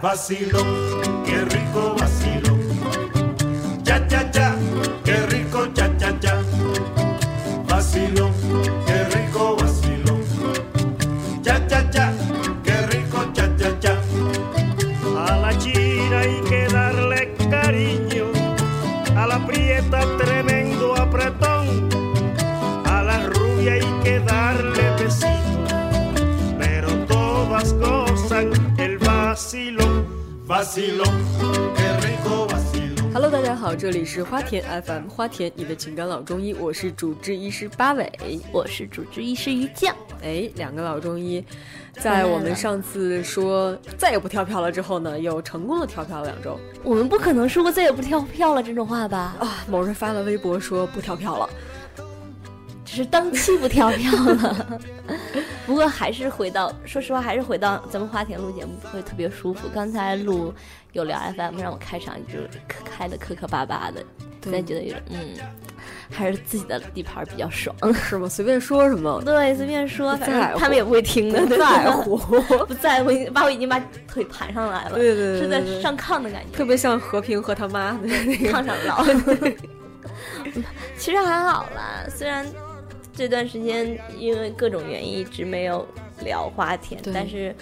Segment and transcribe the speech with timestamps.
[0.00, 1.94] vacilón, qué rico
[33.14, 38.12] Hello，大家好，这里是花田 FM，花田你的情感老中医，我是主治医师八尾，
[38.52, 39.96] 我是主治医师于酱。
[40.22, 41.42] 哎，两个老中医，
[41.94, 49.34] 在我们上次说再也不跳票了之后呢，又成功的跳票了两周我们不可能说过再也不跳票了这种话吧？
[49.40, 49.64] 啊。
[49.70, 51.54] 某人发了微博说不跳票了，只
[52.96, 54.80] 是当期不跳票了。
[55.66, 59.68] 不过还是回到，说实话，还是回到咱们花田录节目会特别舒服。
[59.74, 60.52] 刚才录
[60.92, 62.38] 有聊 FM，让我开场就
[62.84, 64.02] 开的磕磕巴巴的，
[64.42, 65.18] 现在觉得有点嗯，
[66.10, 67.74] 还是自己的地盘比较爽。
[67.94, 68.28] 是吗？
[68.28, 72.16] 随便说什么，对，随便说，反正他们也不会听的， 不在乎，
[72.66, 76.56] 不在乎，把我已经把腿盘上来了，对对对是在上炕的感觉。
[76.56, 79.04] 特别像和平和他妈的那个炕上老。
[80.96, 82.46] 其实还好啦，虽然
[83.16, 85.86] 这段时间因为各种原因一直没有
[86.22, 87.54] 聊花田，但是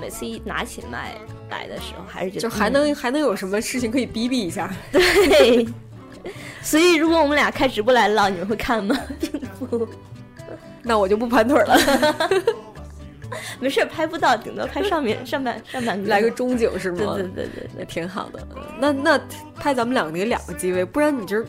[0.00, 1.14] 每次一拿起麦
[1.50, 4.72] 来的时候，还是觉得就还能、还能有什么事情可以逼逼一下？
[4.92, 5.66] 嗯对。
[6.62, 8.98] 所以，如果我们俩开直播来唠，你们会看吗？
[9.20, 9.86] 并不，
[10.82, 11.76] 那我就不盘腿了，
[13.60, 17.14] 没事儿，拍不到，顶多拍上面上半上半个，来个中景是吗？
[17.16, 18.46] 对对对对挺好的。
[18.78, 19.20] 那那
[19.54, 21.44] 拍咱们两个得两个机位，不然你这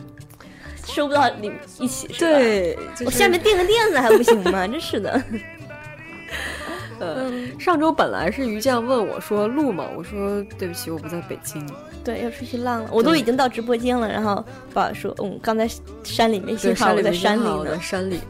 [0.86, 4.66] 收不到你一起是吧？，对，就是我下面垫个垫子还不行吗？
[4.68, 5.22] 真是的。
[6.98, 9.84] 呃，上周本来是于酱问我说录吗？
[9.96, 11.66] 我说对不起，我不在北京。
[12.02, 14.36] 对，要出去浪了，我都已经到直播间了，然后
[14.72, 15.68] 爸爸说，嗯，刚才
[16.02, 18.20] 山里没，信号，我在山里呢山里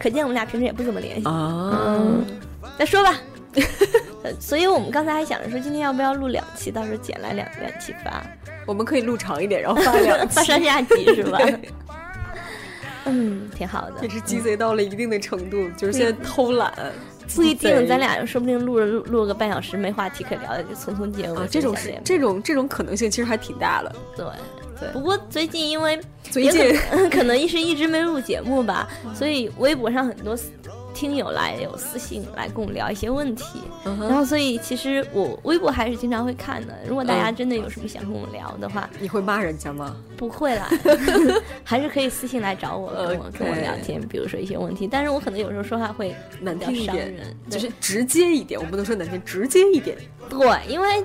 [0.00, 1.26] 可见我们俩平时也不怎么联系。
[1.26, 1.98] 啊。
[2.00, 2.24] 嗯，
[2.78, 3.14] 再说吧。
[4.22, 8.22] 呃 所以我们刚才还想着说，今天要不要录两期，到时候剪来两两期发，
[8.66, 11.38] 我们可以录长一点，然后发两期，发上下集是吧？
[13.06, 14.08] 嗯，挺好的也。
[14.08, 16.72] 是鸡贼到了一定的程度，就是现在偷懒。
[17.34, 21.36] 不一定，咱俩说不定录了录录了个半小时，没话题可聊的，就匆匆结尾。
[21.36, 23.94] 啊，这种是这种这种可能性其实还挺大的。
[24.16, 24.24] 对。
[24.78, 30.36] 对不过最近因为最近可 可能一是一直没录节目吧，所以微博上很多
[30.96, 36.74] 听友来有私信来跟我聊一些问题，嗯然后所以其实我微博还是经常会看的。
[36.88, 39.94] 如果大家嗯真的有什么想跟我聊的话，你会骂人家吗？
[40.16, 40.70] 不会啦，
[41.62, 44.88] 还是可以私信来找我，跟我跟我聊天，比如说一些问题。
[44.90, 47.14] 但是我可能有时候说话会难听一点
[47.50, 49.98] 就是直接一点，我不能说难听，直接一点。
[50.30, 51.04] 对，因为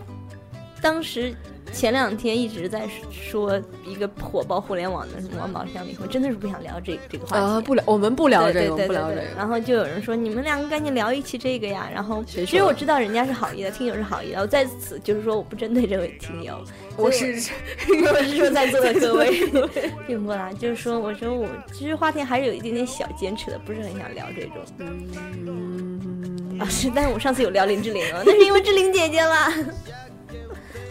[0.82, 1.36] 当时
[1.74, 7.44] 前两天一直在说一个火爆互联网的什么王宝强离婚，真的是不想聊这这个话题。
[7.44, 9.24] 啊，不聊，我们不聊这个，不聊这个。
[9.36, 11.90] 然后就有人说你们两个赶紧聊一期这个呀。
[11.94, 14.42] 然后其实我知道人家是好意的，听友是好意的。
[14.42, 16.62] 我在此就是说我不针对这位听友，
[16.98, 17.26] 我是
[18.14, 19.50] 我是说在座的各位，
[20.06, 24.56] 并不啦，就是说我说我其实花田还是有一点点小坚持的，不是很想聊这种。
[24.80, 29.52] 嗯啊，是，但是我上次有聊林志玲啊，那是因为志玲姐姐啦。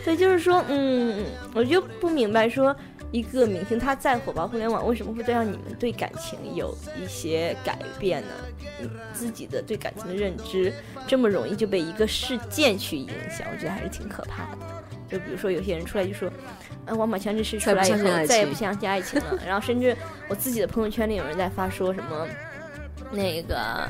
[0.05, 1.25] 对，就是说，嗯，
[1.55, 2.75] 我就不明白，说
[3.13, 8.29] 一个明星他再火爆互联网，为什么会对让你们对感情有一些改变呢？
[8.81, 10.73] 你自己的对感情的认知
[11.07, 14.59] 这么容易就被一个事件去影响，我觉得还是挺可怕的。
[15.09, 16.31] 就比如说有些人出来就说，
[16.87, 19.95] 呃，王宝强这事出来以后再也不相信爱情了，然后甚至
[20.29, 22.27] 我自己的朋友圈里有人在发说什么，
[23.11, 23.87] 那个。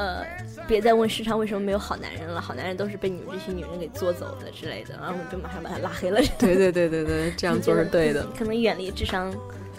[0.00, 0.24] 呃，
[0.66, 6.18] 别再问世上为什么没有好男人了，好男人都是被你们这群女人给做走的之类的，然后我们就马上把他拉黑了。
[6.38, 8.26] 对对对对对，这样做是对的。
[8.34, 9.30] 可能远离智商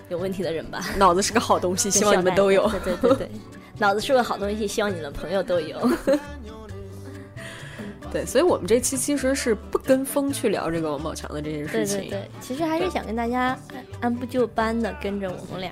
[0.10, 0.80] 有问题的人吧。
[0.96, 2.70] 脑子是个好东西，希望你们都有。
[2.84, 3.32] 对对对对，
[3.80, 5.80] 脑子是个好东西，希望你的朋友都有。
[8.12, 12.00] 对，所以我们这期其实是不跟风去聊这个王宝强的这件事情。
[12.00, 15.72] 对对对，其实还是想跟大家按按部就班的跟着我们俩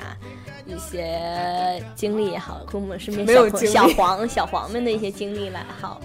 [0.65, 5.99] 一些经历也好，跟我们身边小小黄 小黄们的一些经历来好，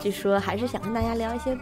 [0.00, 1.56] 就说还是想跟大家聊一些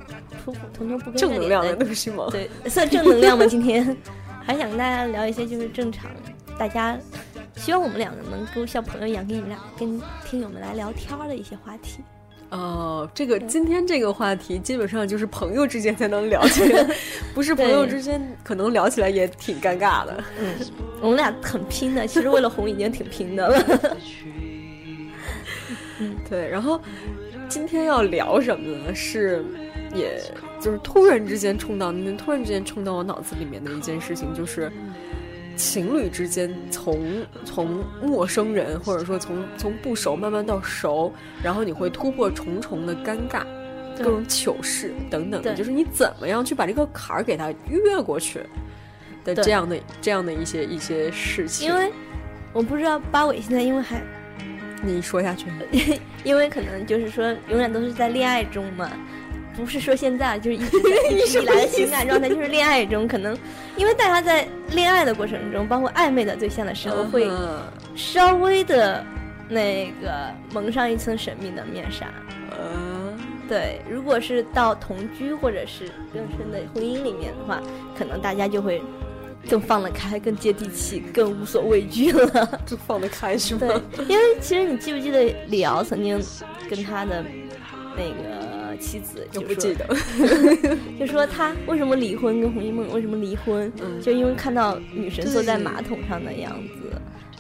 [0.45, 2.27] 普普通通不跟正能量的的东西吗？
[2.31, 3.47] 对，算正能量吗？
[3.47, 3.97] 今天
[4.45, 6.11] 还想跟大家聊一些就是正常，
[6.59, 6.99] 大家
[7.57, 12.03] 希望我们两个能够像朋友一样跟你们俩跟听友们来聊天儿的一些话题。
[12.51, 16.87] 哦，这个今天这个话题基本上就是朋友之间才能聊起来，
[17.35, 20.23] 不是朋友之间可能聊起来也挺尴尬的。
[20.41, 20.55] 嗯，
[21.01, 23.97] 我们俩很拼的，其实为了红已经挺拼的了。
[26.29, 26.81] 对，然后
[27.49, 28.95] 今天要聊什么呢？
[28.95, 29.45] 是
[29.95, 30.21] 也
[30.61, 34.71] 就是突然之间冲到突然之间冲到我脑子里面的一件事情，就是
[35.57, 41.13] 情侣之间从从陌生人或者说从从不熟慢慢到熟，
[41.43, 43.43] 然后你会突破重重的尴尬。
[43.97, 48.41] 各种糗事等等的，就是你怎么样去把这个坎儿给它越过去
[49.25, 51.69] 的这样的这样的一些一些事情。
[51.69, 51.93] 因为
[52.53, 54.03] 我不知道八尾现在因为还
[54.83, 55.47] 你说下去，
[56.25, 58.91] 因为可能就是说永远都是在恋爱中嘛，
[59.57, 63.37] 不是说现在就是一一直以来的情感状态就是恋爱中，可能
[63.77, 67.61] 因为大家在恋爱的过程中，包括暧昧的对象的时候，会嗯
[67.95, 69.05] 稍微的
[69.49, 72.07] 那个蒙上一层神秘的面纱。
[72.59, 77.63] 嗯对，如果是到同居或者是更深的婚姻里面的话，
[77.97, 78.83] 可能大家就会
[79.51, 82.59] 更放得开、更接地气、更无所畏惧了。
[82.65, 83.61] 就放得开是吗？
[83.95, 86.19] 对，因为其实你记不记得李敖曾经
[86.71, 87.23] 跟他的
[87.97, 89.87] 那个妻子就说我不记得。
[90.99, 96.93] 就说他为什么离婚，跟洪一梦为什么离婚，嗯就因为看到女神坐在马桶上的样子，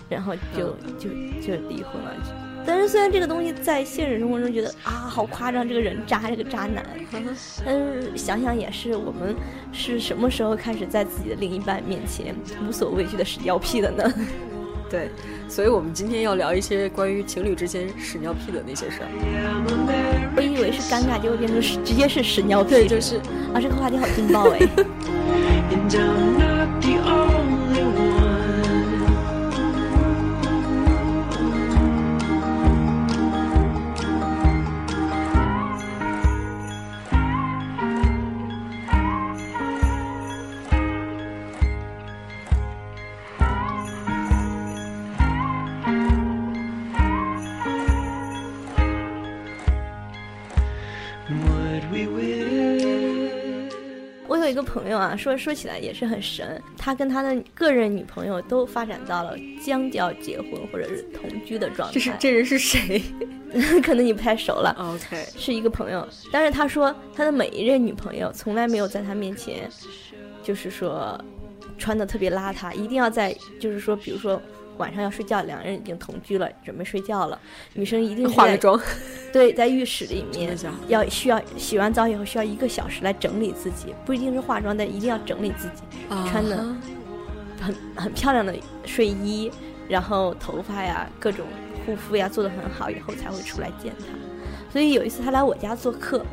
[0.08, 1.10] 然后就就
[1.40, 2.14] 就离婚了。
[2.66, 7.22] 但是虽然这个东西在现实生活中觉得啊好夸张，这个人渣，这个渣男， 但
[7.84, 9.36] 是想想也是，我们
[9.70, 12.34] 是什么时候开始在自己的另一半面前
[12.66, 14.10] 无所畏惧的屎尿屁的呢？
[14.94, 15.11] 对，
[15.49, 19.08] 所以我们今天要聊一些关于情侣之间屎尿屁的那些事儿。
[20.37, 23.17] 我以为是尴尬，结果变成是直接是屎尿屁，对，就是
[23.52, 24.61] 啊，这个话题好劲爆哎。
[54.44, 61.94] 有一个朋友啊，说说起来也是很神，他跟他的个人女朋友都发展到了将要结婚或者是同居的状态。
[61.94, 63.02] 这是这人是谁
[63.82, 69.69] 可能你不太熟了，？OK，是一个朋友，但是他说他的每一任女朋友从来没有在他面前，
[70.43, 71.19] 就是说
[71.79, 74.40] 穿的特别邋遢，一定要在就是说，比如说
[74.79, 77.38] 晚上要睡觉，两人已经同居了，准备睡觉了，
[77.75, 78.81] 女生一定化个妆，
[79.32, 80.56] 对，在浴室里面
[80.88, 85.82] 要需要洗完澡以后需要一个小时来整理自己，不一定是化妆，但一定要整理自己，
[86.29, 86.76] 穿的啊
[87.61, 88.55] 很很漂亮的
[88.85, 89.50] 睡衣，
[89.88, 91.47] 然后头发呀各种
[91.87, 94.06] 护肤呀做的很好以后才会出来见他。
[94.73, 96.25] 所以有一次他来我家做客，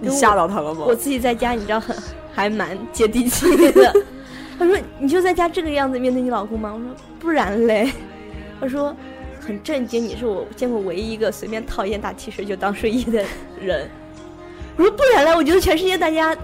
[0.00, 0.84] 你吓到他了吗？
[0.86, 1.96] 我自己在家你知道很
[2.34, 3.92] 还蛮接地气的。
[4.58, 6.72] 他说你就在家这个样子面对你老公吗？
[6.74, 6.88] 我说
[7.20, 7.92] 不然嘞。
[8.60, 8.94] 他说
[9.40, 13.24] 很震惊，你是我见过唯一一个随便套一件大 T 恤就当睡衣的
[13.60, 13.88] 人。
[14.76, 16.36] 我说不然嘞，我觉得全世界大家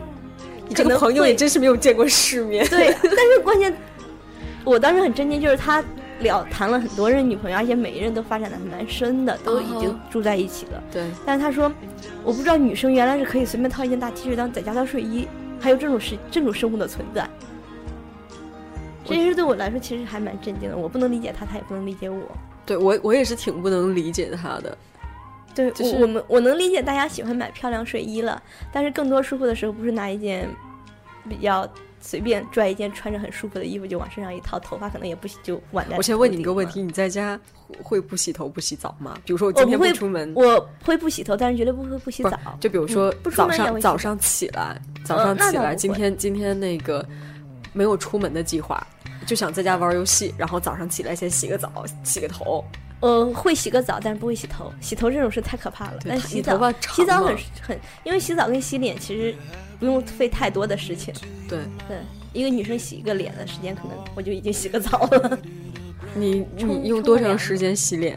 [0.69, 2.66] 你这个朋友也真是没有见过世面。
[2.69, 3.75] 对，但是关键，
[4.64, 5.82] 我当时很震惊，就是他
[6.20, 10.82] 了谈了很多任女朋友，而且每一任都发展的还蛮深的，都已经哦住在一起了。
[10.93, 11.70] 对，但是他说，
[12.22, 15.26] 我不知道女生原来是可以随便套一件大 T 恤当在家当睡衣，
[15.60, 17.28] 还有这种事这种生物的存在。
[19.05, 22.20] 这件事对我来说其实还蛮震惊的，我不能理解他，他也不能理解我。
[22.67, 24.77] 对我我也是挺不能理解他的。
[25.55, 28.43] 对，就是我我们我能理解大家喜欢买漂亮睡衣了，
[28.73, 30.49] 但是更多舒服的时候不是拿一件
[31.29, 31.69] 比较
[32.01, 35.96] 随便拽一件穿着很舒服的衣服就往身上一套，头发可能也不洗就挽在。
[35.96, 37.39] 我先问你一个问题：，你在家
[37.82, 39.17] 会会不洗头不洗澡吗？
[39.25, 42.39] 比如说我今天不会出门，我会不洗头，但是绝对不会不洗澡。
[42.58, 47.06] 就比如说嗯早上早上起来，早上起来，今天今天那个
[47.74, 48.84] 没有出门的计划，
[49.26, 51.70] 就想在家玩游戏，然后早上起来先洗个澡，
[52.02, 52.64] 洗个头，
[53.00, 54.72] 呃，会洗个澡，但是不会洗头。
[54.81, 55.98] 洗头这种事太可怕了。
[56.08, 59.34] 但洗澡头发长洗澡很很，因为洗澡跟洗脸其实
[59.78, 61.12] 不用费太多的事情。
[61.48, 61.98] 对对，
[62.32, 65.38] 一个女生洗一个脸的时间，可能我就已经洗个澡了。
[66.14, 68.16] 你你用多长时间洗脸？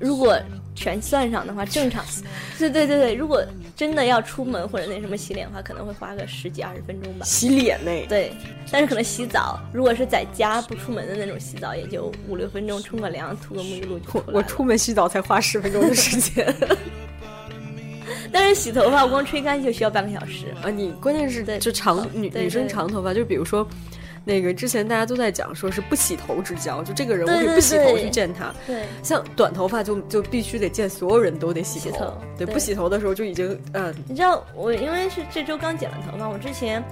[0.00, 0.36] 如果
[0.80, 2.02] 全算上的话，正常。
[2.58, 3.44] 对对对对，如果
[3.76, 7.26] 真的要出门或者那什么洗脸的话，可能会花个十几二十分钟吧。
[7.26, 7.90] 洗脸呢？
[8.08, 8.32] 对，
[8.72, 14.32] 但是可能洗澡，如果是在家不出门的那种洗澡，也就五六分钟，冲个凉，涂个沐浴露就出来了。
[14.32, 16.54] 我出门洗澡才花十分钟的时间
[18.32, 20.46] 但是洗头发，我光吹干就需要半个小时。
[20.62, 20.70] 啊！
[20.70, 23.68] 你关键是对就长女女生长头发，就比如说。
[24.24, 28.54] 那个之前大家都在讲，说是不洗头之交，就这个人我可以不洗头去见他。
[28.66, 36.82] 对，像短头发就就必须得见所有人都得洗洗头对，对不洗头的时候就已经嗯你知道我因为是这周刚剪了头发，我之前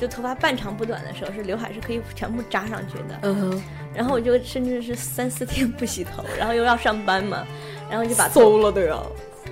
[0.00, 3.18] 就头发半长不短的时候，是刘海是可以全部扎上去的。
[3.22, 3.62] 嗯哼，
[3.94, 7.46] 然后我就甚至是三四天不洗头，然后又要上班嘛，
[7.90, 9.06] 然后就把头馊了都要。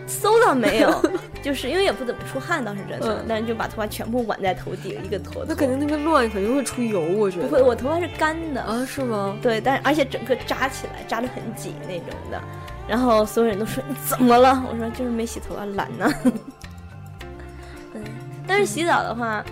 [0.06, 1.02] 搜到没有，
[1.42, 5.44] 就是因为也不怎么出汗，倒是真的，嗯但是就把头发全部挽在头顶，一个坨坨。
[5.48, 7.46] 那肯定那边乱肯定会出油，我觉得。
[7.46, 9.36] 不会，我头发是干的，啊，是吗？
[9.40, 12.40] 对，但是而且整个扎起来，扎得很紧那种的。
[12.88, 14.64] 然后所有人都说你怎么了？
[14.70, 16.12] 我说就是没洗头啊，懒呢。
[17.94, 18.02] 嗯，
[18.46, 19.44] 但是洗澡的话，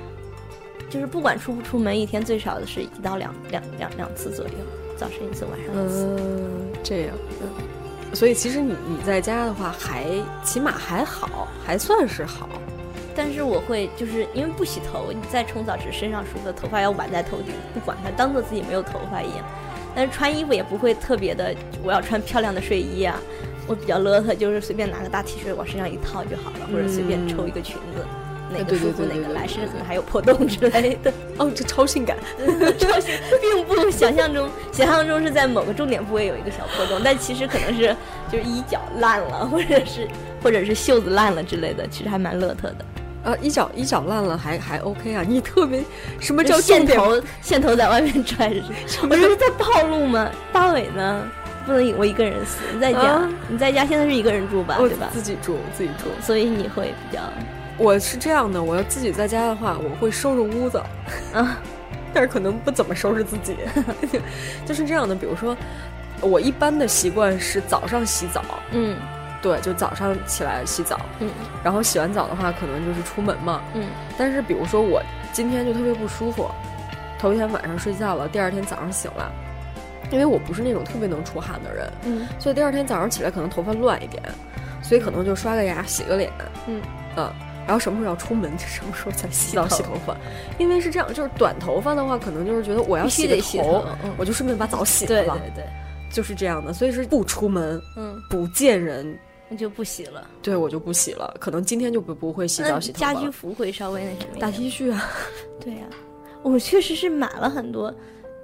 [0.90, 4.52] 就是不管出不出门，一天最少的是一到两两两两次左右，
[4.96, 6.16] 早晨一次，晚上一次。
[6.18, 7.57] 嗯，这样，嗯。
[8.14, 10.04] 所以其实你你在家的话还
[10.42, 12.48] 起码还好，还算是好。
[13.14, 19.44] 但是我会就是因为不洗头，你再冲澡只身上舒服的，头发要挽在头顶，不管它，当做自己没有头发一样。
[19.94, 23.20] 但是穿衣服也不会特别的，我要穿漂亮的睡衣啊。
[23.66, 28.06] 我比较邋遢，就是随便拿个大 T 恤往身上一套就好了，或者随便抽一个裙子，
[28.50, 31.12] 哪个舒服哪个来，甚至可能还有破洞之类的。
[31.36, 32.16] 哦，这超性感。
[32.78, 37.94] 超 性并不想象中，想象中是在某个重点部位有一个小破洞，但其实可能是
[38.30, 40.08] 就是衣角烂了，或者是
[40.42, 42.84] 或者是袖子烂了之类的，其实还蛮邋遢的。
[43.24, 45.24] 啊，衣角衣角烂了还还 OK 啊？
[45.26, 45.82] 你特别
[46.20, 46.86] 什么叫线？
[46.86, 48.62] 头线头在外面拽着，
[49.02, 50.30] 我这是在暴露吗？
[50.52, 51.26] 大伟呢？
[51.66, 52.60] 不能我一个人死。
[52.72, 54.76] 你在家，啊你在家现在是一个人住吧？
[54.78, 55.10] 对吧？
[55.12, 56.04] 自己住，自己住。
[56.24, 57.22] 所以你会比较
[57.78, 60.78] 我是这样的，我要自己在家的话，我会收拾屋子，
[61.32, 61.58] 啊，
[62.12, 63.56] 但是可能不怎么收拾自己，
[64.66, 65.14] 就是这样的。
[65.14, 65.56] 比如说，
[66.20, 68.42] 我一般的习惯是早上洗澡，
[68.72, 68.96] 嗯。
[69.40, 71.30] 对，就早上起来洗澡，嗯。
[71.62, 73.62] 然后洗完澡的话，可能就是出门嘛。
[73.72, 73.84] 嗯。
[74.18, 75.00] 但是比如说我
[75.32, 76.50] 今天就特别不舒服，
[77.20, 79.30] 头一天晚上睡觉了，第二天早上醒了，
[80.10, 82.26] 因为我不是那种特别能出汗的人，嗯。
[82.40, 84.20] 所以第二天早上起来可能头发乱一点，
[84.82, 86.32] 所以可能就刷个牙、洗个脸，
[86.66, 86.82] 嗯。
[87.16, 87.32] 嗯，
[87.68, 90.16] 然后什么时候要出门，什么时候才洗澡、洗头发，
[90.58, 93.84] 因为是这样，就是短头发的话，可能就是觉得我要洗个头
[94.16, 95.64] 我就顺便把澡洗了，对对对，
[96.10, 99.18] 就是这样的，所以是不出门、嗯，不见人，
[99.50, 100.26] 那就不洗了。
[100.40, 104.62] 对我就不洗了，可能今天就不不会洗澡、洗头发家居服会稍微那什么一大点。
[104.62, 105.06] T 恤啊，
[105.60, 105.82] 对呀、
[106.42, 107.94] 我确实是买了很多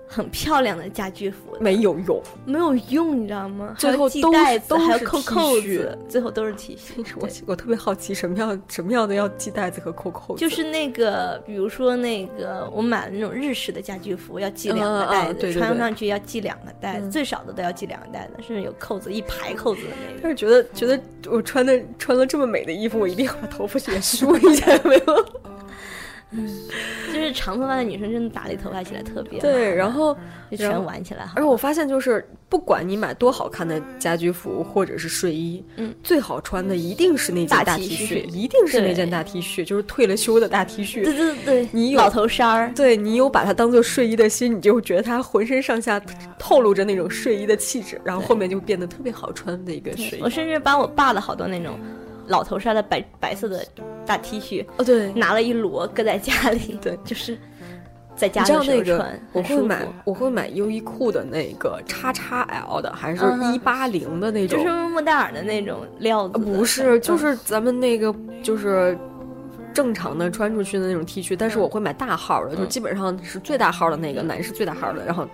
[0.07, 2.23] 很漂亮的家居服，没有用。
[2.45, 3.75] 没有用，你知道吗？
[3.79, 4.33] 最后还有系都
[4.69, 7.05] 都是还要扣扣子，最后都是 T 恤。
[7.19, 20.21] 我我特别好奇什么样什么样的要系带子和扣扣子，就是那个，比如说那个，我买了那种日式的家居服，要系两个带子，对对对穿上去要系两个带子，嗯最少的都要系两个带子，甚至有扣子一排扣子的那种。
[20.23, 25.27] 但是觉得觉得我穿的穿了这么美的衣服，我一定要把头发也梳一下，有 没有？
[27.35, 30.17] 就是长头发的女生真的打理头发起来特别对，然后
[30.50, 41.05] 就全玩起来好而且我发现就是，不管你买多好看的家居服或者是睡衣，嗯，最好穿的一定是那件大大 T 恤恤，一定是那件大 T 恤，就是退了休的大 T 恤。
[41.05, 46.00] 对对对，你有老头衫儿，对你有把它当做睡衣的心，你就会觉得它浑身上下
[46.38, 50.31] 透露着那种睡衣的气质，然后后面就变得特别好穿的一个睡衣我。
[50.31, 51.79] 甚至把我爸的好多那种
[52.26, 53.64] 老头衫的白白色的
[54.07, 56.99] 大 T 恤哦，对，拿了一摞搁在家里，对。
[57.04, 57.38] 就是
[58.16, 64.59] 在家的时候那个穿，我会买我会买优衣库的那个叉叉 L 的，还是一八零的那种？
[64.59, 68.97] 就是莫代尔的那种料子，呃不是，就嗯是咱们那个就是
[69.73, 75.26] 正常的穿出去的那种 T 恤，但是我会买大号的，就嗯基本上是最大号的那个，男士最大号的，然后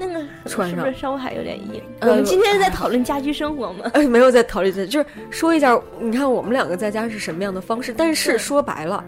[0.00, 1.82] 那个穿上是不是稍微还有点硬？
[2.00, 3.90] 呃我们今天是在讨论家居生活吗？
[3.92, 9.04] 呃没有在考虑这，就是说一下，你看我们两个在家是什么样的方式，但是说白了，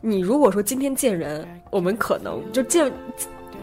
[0.00, 2.92] 你如果说今天见人，我们可能就见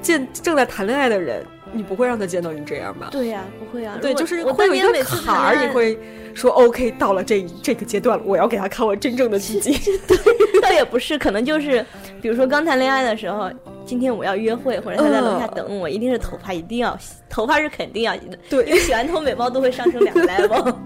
[0.02, 3.10] 见正在谈恋爱的人，你不会让他见到你这样吧？
[3.12, 3.98] 对呀、不会啊。
[4.02, 5.98] 对，就是我会有一个坎儿，你会
[6.34, 9.78] 说 OK，到了这这个阶段了，我要给他看我真正的自己。
[10.08, 11.86] 对倒也不是，可能就是，
[12.22, 13.52] 比如说刚谈恋爱的时候，
[13.86, 20.74] 今天我要约会，或者他在楼下嗯等我，一定是头发一定要洗，头发是肯定要洗的，对因为洗完头美包都会上升两个 level。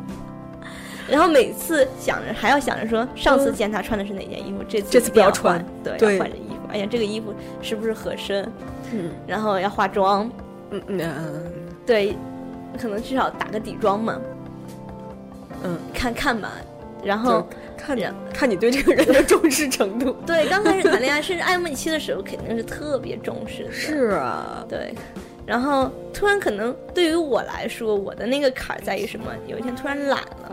[1.09, 6.55] 然后每次想着还要想着说，上次见他穿的是哪件衣服，这次这次不要穿，对，对要换着衣服。
[6.71, 8.43] 哎呀，这个衣服是不是合身？
[8.91, 10.29] 嗯然后要化妆，
[10.71, 11.43] 嗯嗯
[11.85, 12.15] 对，
[12.79, 14.19] 可能至少打个底妆嘛，
[15.63, 16.51] 嗯，看看吧。
[17.01, 17.47] 然后
[17.77, 20.11] 看着看你对这个人的重视程度。
[20.27, 23.71] 对，刚开始谈恋爱，甚至暧昧期的时候，肯定是特别重视的。
[23.71, 24.93] 是啊，对，
[25.45, 29.27] 然后突然可能对于我来说，我的那个坎儿在于什么？
[29.47, 30.51] 有一天突然懒了，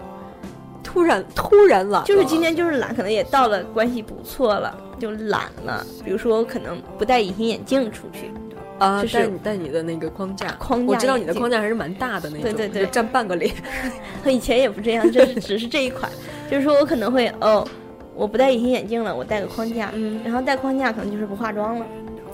[0.84, 5.84] 突然突然懒了，就是今天就是懒，可能也到了关系不错了，就懒了。
[6.04, 8.30] 比如说，我可能不戴隐形眼镜出去，
[8.78, 13.54] 啊，就是带你带你的那个框架，框架我知道你的框架还是蛮大的那种，对对对占半个脸。
[14.24, 16.10] 我以前也不这样，就是只是这一款，
[16.50, 17.66] 就是说我可能会哦，
[18.14, 21.86] 我不戴隐形眼镜了，我戴个框架，嗯然后戴框架可能就是不化妆了，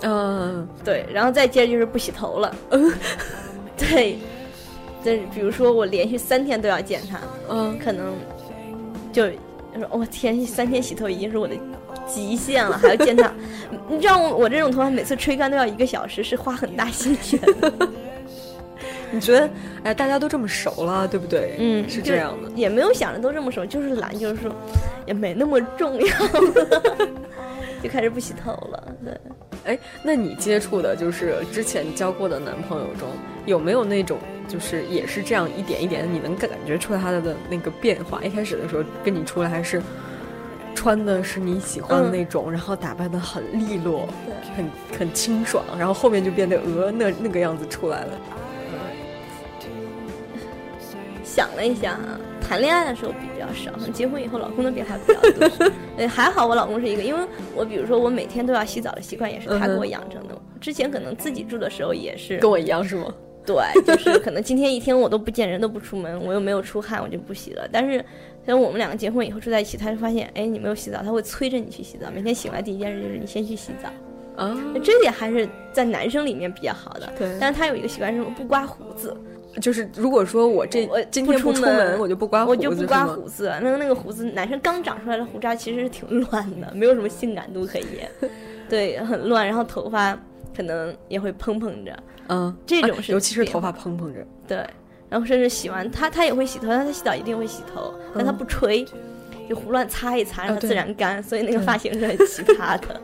[0.03, 2.93] 嗯对，然后再接着就是不洗头了，嗯
[3.77, 4.19] 对，
[5.05, 8.15] 这比如说我连续三天都要见他，嗯可能
[9.13, 9.27] 就
[9.75, 11.55] 他说我、天，三天洗头已经是我的
[12.13, 13.33] 极限了，还要见他。
[13.71, 17.73] 你你知道我我这种头发每次吹干都要一个小时，是花很大心血的。
[19.15, 19.51] 你觉得，
[19.85, 21.57] 哎，大家都这么熟了，对不对？
[21.59, 22.51] 嗯，是这样的。
[22.55, 24.51] 也没有想着都这么熟，就是懒，就是说
[25.07, 26.07] 也没那么重要，
[27.83, 28.85] 就开始不洗头了。
[29.05, 29.21] 对，
[29.65, 33.11] 哎，那你接触的就是之前交过的男朋友中，
[33.45, 38.23] 有没有那种就是也是这样一点一点，你能感觉出来他的那个变化？
[38.25, 39.83] 一开始的时候跟你出来还是
[40.83, 48.19] 穿的是你喜欢的那种，然后打扮的很利落，对很很清爽，然后后面就变得呃那那个样子出来了。
[51.23, 55.71] 想了一下啊，谈恋爱的时候比较少，结婚以后老公的变化比较多。
[55.99, 57.25] 呃，还好我老公是一个，因为
[57.55, 60.37] 我比如说我每天都要洗澡的习惯也是他给我养成的。
[60.61, 63.07] 之前可能自己住的时候也是跟我一样是吗？
[63.45, 67.69] 对，就是可能今天一天我都不见人，都不出门，我又没有出汗，我就不洗了。
[67.73, 68.05] 但是
[68.45, 72.09] 等我们两个结婚以后住在一起，他就发现，哎，你没有洗澡，他会催着你去洗澡。
[72.15, 73.89] 每天醒来第一件事就是你先去洗澡，
[74.43, 77.13] 啊，这点还是在男生里面比较好的。
[77.19, 78.35] 对但是他有一个习惯是什么？
[78.37, 79.17] 不刮胡子，
[79.61, 83.53] 就是如果说我这我今天不出门门，我就不刮胡子，我就不刮胡子。
[83.63, 88.11] 那个那个胡子，男生刚长出来的胡渣其实是挺乱的，没有什么性感度可言，
[88.69, 89.47] 对，很乱。
[89.47, 90.19] 然后头发
[90.57, 91.97] 可能也会蓬蓬着，
[92.29, 94.27] 嗯，这种是啊尤其是头发蓬蓬着。
[94.49, 94.67] 对，
[95.13, 98.83] 然后甚至洗完他他也会洗头，但他洗澡一定会洗头，但他不吹，
[99.47, 102.99] 就胡乱擦一擦，让它自然干，所以那个发型是很奇葩的。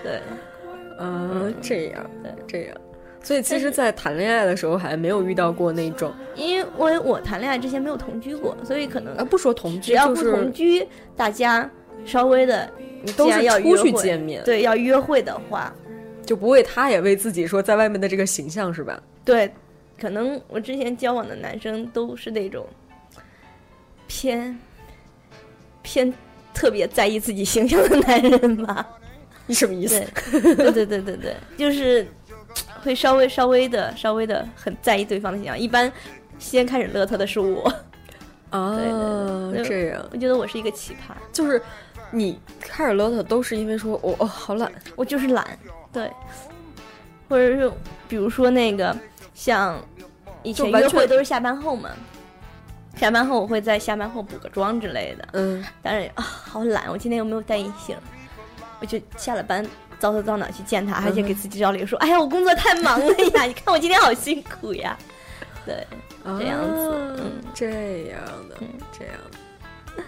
[0.00, 0.20] 对，
[1.00, 2.32] 嗯，这样，对。
[2.46, 2.76] 这样。
[3.20, 10.86] 所以其实，在谈恋爱的时候还没有遇到过那种，因为我谈恋爱之前没有同居过，所以可能啊，不说同居，只要不就是同居，
[11.16, 11.68] 大家
[12.04, 12.70] 稍微的，
[13.02, 15.74] 你都是既然要出去约面，对，要约会的话，
[16.24, 19.02] 就不为他也为自己说在外面的这个形象是吧？
[19.24, 19.50] 对，
[20.00, 22.66] 可能我之前交往的男生都是那种
[24.06, 24.58] 偏
[25.82, 26.12] 偏
[26.52, 28.86] 特别在意自己形象的男人吧。
[29.46, 30.02] 你什么意思
[30.32, 32.06] 对？，对对对对对，就是
[32.82, 35.58] 会稍微稍微的稍微的很在意对方的形象。
[35.58, 35.90] 一般
[36.38, 37.70] 先开始乐他的是我，
[38.50, 41.60] 哦 对对，这样我觉得我是一个奇葩，就是
[42.10, 45.46] 你开始 lot 都是因为说我哦好懒，我就是懒，
[45.92, 46.10] 对，
[47.28, 47.70] 或者是
[48.08, 48.96] 比如说那个
[49.34, 49.78] 像
[50.42, 51.90] 以前约会都是下班后嘛。
[52.96, 57.96] 下班后我会在下班后补个妆之类的，嗯，当然啊，好懒，我今天又没有带隐形，
[58.80, 59.66] 我就下了班
[59.98, 64.96] 早早早哪去见他，而且给自己找理由说，哎呀，我工作太忙了呀， 你看我今天好辛苦呀。
[65.66, 65.84] 对，
[66.24, 67.66] 这样子啊嗯这
[68.10, 69.14] 样的嗯，这样
[69.96, 70.02] 的。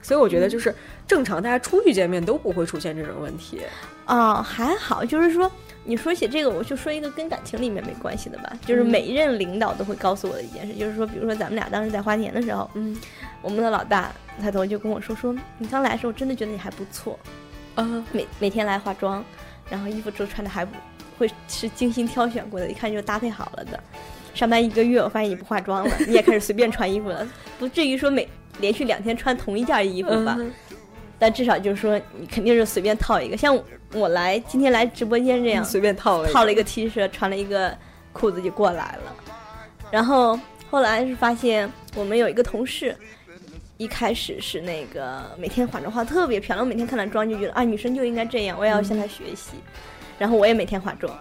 [0.00, 0.74] 所以我觉得就是
[1.06, 3.60] 正常，大家出去见面都不会出现这种问题。
[4.06, 5.50] 哦，还好，就是说，
[5.88, 12.94] 你说起这个，我就说一个跟感情里面没关系的吧，就是嗯每一任领导都会告诉我的一件事，就是说，比如说咱们俩当时在花田的时候，嗯
[13.40, 17.18] 我们的老大抬头就跟我说说，你刚来的时候，我真的觉得你还不错，
[17.74, 19.24] 啊，每每天来化妆，
[19.70, 20.76] 然后衣服都穿的还不
[21.18, 23.82] 会是精心挑选过的，一看就搭配好了的。
[24.34, 27.26] 上班一个月，我发现你不化妆了，你也开始随便穿衣服了，
[27.58, 28.28] 不至于说每
[28.60, 30.36] 连续两天穿同一件衣服吧？
[30.38, 30.52] 嗯
[31.18, 33.36] 但至少就是说，你肯定是随便套一个。
[33.36, 33.58] 像
[33.92, 37.76] 我来今天来直播间这样，随便套了一个套了一个 T 恤，穿了一个
[38.12, 39.14] 裤子就过来了。
[39.90, 40.38] 然后
[40.70, 42.94] 后来是发现我们有一个同事，
[43.78, 49.52] 一开始是那个每天化妆化特别漂亮，我每天看她妆就觉得啊，女生就应该这样，我也要向她学习。
[50.18, 51.12] 然后我也每天化妆。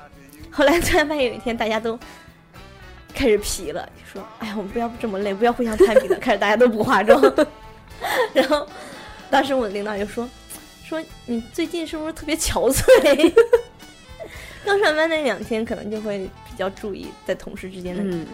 [0.51, 1.97] 后来突然发现有一天大家都
[3.13, 6.17] 开始皮了，就说：“哎呀，我们不要这么累，不要互相攀比了。
[6.19, 7.21] ”开始大家都不化妆。
[8.33, 8.67] 然后
[9.29, 10.27] 当时我的领导就说
[10.85, 13.33] ：“说你最近是不是特别憔悴？”
[14.65, 18.25] 刚上班那两天可能就会比较注意在同事之间的嗯，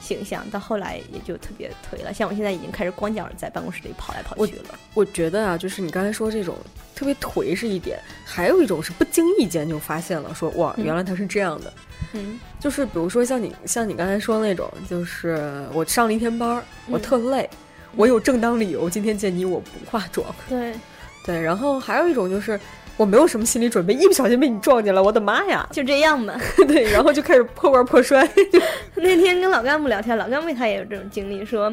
[0.00, 2.14] 形象，到后来也就特别颓了。
[2.14, 4.78] 像我现在已经开始光脚在办公室里跑来跑去了。
[4.94, 6.56] 我觉得啊，就是你刚才说这种
[6.94, 11.72] 特别颓是一点，还有一种是不经意间就发现了，说哇，嗯原来他是这样的。
[12.14, 17.48] 嗯就是比如说像你像你刚才说那种，就是我上了一天班儿，我嗯特累，
[17.96, 20.26] 我有正当理由今天见你我不化妆。
[20.48, 20.72] 对，
[21.24, 22.58] 对，然后还有一种就是
[22.96, 25.68] 我没有什么心理准备，一不小心被你撞见了，我的妈呀！
[25.72, 26.38] 就这样吧。
[26.68, 28.28] 对，然后就开始破罐破摔。
[28.94, 31.72] 那天跟老干部聊天，老干部他也有这种经历，说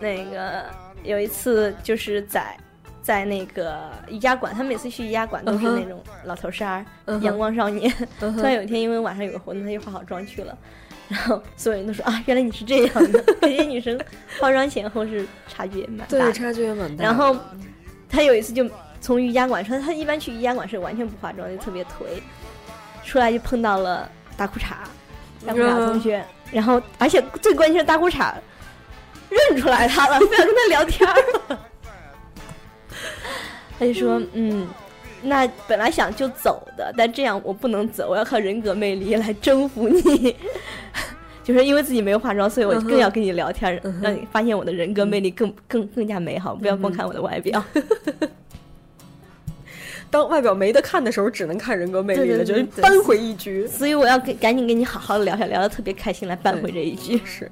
[0.00, 0.64] 那个
[1.02, 2.56] 有一次就是在
[3.04, 6.70] 在那个瑜伽馆，他每次去瑜伽馆都是那种老头衫
[7.04, 7.92] 儿、阳光少年。
[8.20, 10.56] 嗯突然有一天，因为晚上有个活动，他就化好妆去了。
[11.06, 13.22] 然后所有人都说啊，原来你是这样的。
[13.34, 14.00] 感觉女生
[14.40, 16.32] 化妆前后是差距也蛮大对，的。
[16.32, 17.04] 差距也蛮大。
[17.04, 17.36] 然后
[18.08, 18.66] 他有一次就
[19.02, 22.22] 从瑜伽馆出来，他一般去瑜伽馆是完全不化妆，就特别颓，
[23.04, 24.68] 出来就碰到了大裤衩，
[25.46, 28.32] 大裤衩同学，然后而且最关键是大裤衩
[29.28, 31.58] 认出来他了，非要跟他聊天儿。
[33.78, 34.68] 他就说：“嗯，
[35.22, 40.36] 那本来想就走的，但这样我不能走，我要靠人格魅力来征服你。
[41.44, 47.62] 就是因为自己没有化妆，所以我更要跟你聊天让你发现我的人格魅力更更更加美好，不要光看我的外表。
[50.10, 53.66] 当外表没得看的时候，只能看人格魅力了，就是扳回一局。
[53.66, 57.20] 所以我要跟赶紧跟你好好的聊下，聊的特别开心，来扳回这一局。
[57.26, 57.50] 是，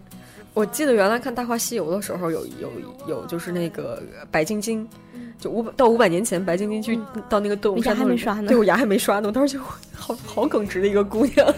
[0.54, 2.70] 我记得原来看《大话西游》的时候有，有
[3.08, 4.86] 有就是那个白晶晶，
[5.38, 8.48] 就五百到五百年前，白晶晶去到那个动物山还没刷呢。
[8.48, 9.62] 对我牙还没刷呢，我当时就
[9.94, 11.54] 好 好耿直的一个姑娘。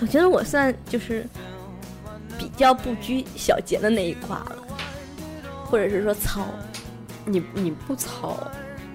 [0.00, 1.26] 我觉得我算就是
[2.38, 4.56] 比较不拘小节的那一挂了，
[5.66, 6.46] 或者是说糙，
[7.26, 8.36] 你你不糙，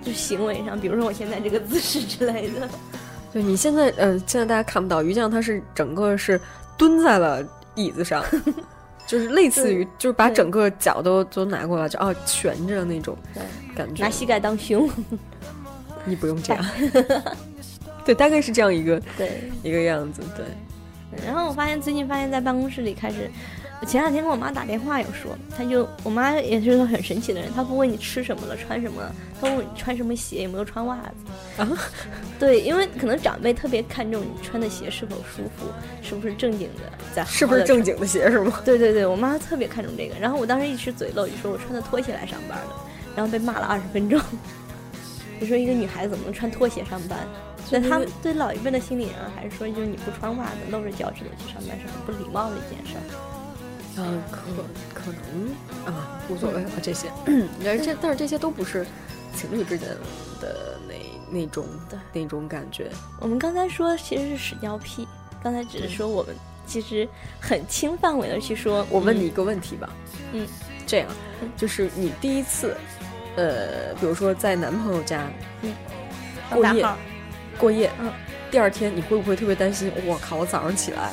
[0.01, 2.67] 就行为上，比如说我现在这个姿势之类的。
[3.31, 6.41] 对你现在呃，现在大家看不到于酱，他是整个是
[6.75, 8.23] 蹲在了椅子上，
[9.09, 13.41] 就是类似于就是把整个脚都都拿过来，就哦悬着那种对，
[13.75, 14.03] 感觉。
[14.03, 14.87] 拿膝盖当胸。
[16.05, 16.63] 你不用这样，
[18.05, 20.45] 对，大概是这样一个对，一个样子，对。
[21.25, 23.31] 然后我发现最近发现，在办公室里开始，
[23.81, 31.61] 我前两天跟我妈打电话有说，她就我妈也是个很神奇的人，她不问你吃什么了，穿什么了，她问你穿什么鞋，有没有穿袜子。
[31.61, 31.77] 啊，
[32.37, 35.65] 对，因为可能长辈特别看重你穿的鞋是否舒服，
[36.01, 37.81] 是不是正经的，在是不是正？
[37.81, 38.59] 经的鞋是吗？
[38.65, 40.15] 对对对，我妈特别看重这个。
[40.19, 42.75] 然后我当时一直嘴漏，就说我穿的拖鞋来上班的，
[43.15, 44.19] 然后被骂了二十分钟。
[45.39, 47.17] 你说一个女孩子怎么能穿拖鞋上班？
[47.71, 53.38] 那他们对老一辈的心理啊，还是说就是你不穿袜子露着脚趾头去上班是很不礼貌的一件事儿。
[53.97, 54.39] 嗯，可
[54.93, 57.11] 可能啊，无所谓了这些。
[57.63, 58.85] 但是这但是这些都不是
[59.35, 59.89] 情侣之间
[60.39, 62.89] 的那那种对那种感觉。
[63.19, 65.07] 我们刚才说其实是屎尿屁，
[65.43, 67.07] 刚才只是说我们其实
[67.39, 68.83] 很轻范围的去说。
[68.83, 69.89] 嗯我问你一个问题吧，
[70.33, 70.47] 嗯，
[70.87, 71.07] 这样
[71.41, 72.75] 嗯就是你第一次，
[73.35, 75.27] 呃，比如说在男朋友家
[75.61, 75.73] 嗯
[76.49, 76.85] 过夜
[77.57, 78.11] 过夜，嗯，
[78.49, 79.91] 第二天你会不会特别担心？
[80.05, 81.11] 我靠，我早上起来，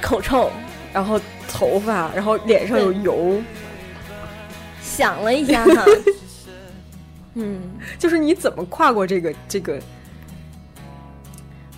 [0.00, 0.50] 口臭，
[0.96, 3.36] 然后头发，然后脸上有油，
[4.80, 5.84] 想了一下哈，
[7.36, 7.60] 嗯，
[7.98, 9.78] 就是你怎么跨过这个这个？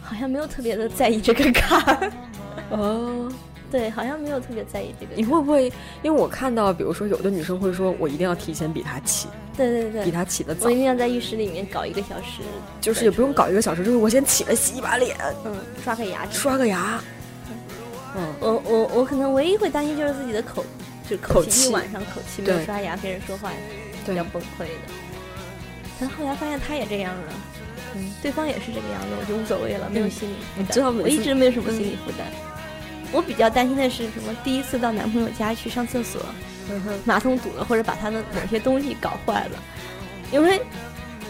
[0.00, 2.12] 好像没有特别的在意这个坎儿。
[2.70, 3.28] 哦，
[3.72, 5.24] 对，好像没有特别在意这个你。
[5.24, 5.64] 会不会？
[6.04, 9.26] 因为我看到，比如说有的女生会说，我一定要提前比他起，
[9.56, 12.40] 对对对，比他起的早我一，定要在浴室里面搞一个小时，
[12.80, 17.02] 就是也不用搞一个小时，就是我先起来洗一把脸，嗯，刷个牙，刷个牙。
[18.16, 20.64] 嗯，我我我可能唯一会担心就是自己的口，
[21.08, 24.94] 就口气一晚上口气没有刷牙，跟人说话比对较崩溃的。
[26.00, 27.32] 但后来发现他也这样了，
[27.94, 30.96] 嗯，对方也是这个样子，我就无所谓了，没有心理负担。
[30.96, 32.26] 我一直没有什么心理负担。
[33.10, 34.34] 我比较担心的是什么？
[34.44, 36.20] 第一次到男朋友家去上厕所，
[36.70, 39.62] 嗯马桶堵了，或者把他的某些东西搞坏了，
[40.30, 40.58] 因为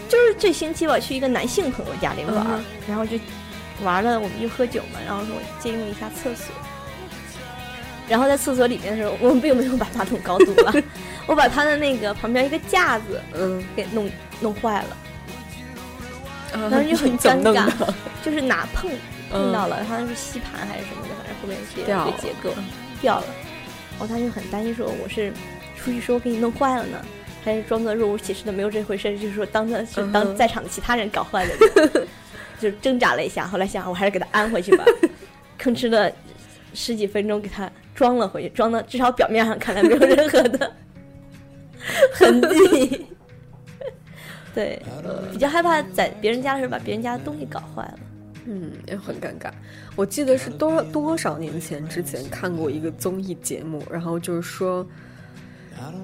[0.09, 3.17] 就是这星期我去一个男性朋友家里玩然后就
[3.81, 6.53] 玩了，我们就喝酒嘛，然后说我借用一下厕所。
[8.09, 10.73] 然后在厕所里面的时候，我们并没有把马桶搞堵了，
[11.27, 14.09] 我把他的那个旁边一个架子嗯，给弄
[14.41, 14.97] 弄坏了，
[16.51, 17.69] 当当时就很尴尬？
[18.25, 18.89] 就是哪碰
[19.29, 22.53] 碰到嗯了，好像是吸盘还是什么的，反正后面是一个结构
[23.01, 23.25] 掉了。
[23.91, 25.31] 然后他就很担心，说我是
[25.77, 26.97] 出去说我给你弄坏了呢，
[27.43, 31.53] 还是装作若无其事的没有这回事，就是说当着当在场的其他人搞坏的
[31.93, 32.07] 呢，
[32.59, 34.83] 就挣扎了一下，后来想我还是给他安回去吧，
[35.61, 36.11] 吭哧了
[36.73, 40.71] 十几分钟给他装了回去，装的至少表面上看来没有任何的
[42.13, 43.05] 痕迹。
[44.53, 44.81] 对，
[45.31, 47.99] 比较害怕在别人家的时候把别人家的东西搞坏了。
[48.45, 49.51] 嗯，也很尴尬。
[49.95, 54.85] 我记得是多多少年前之前看过一个综艺节目，然后就是说，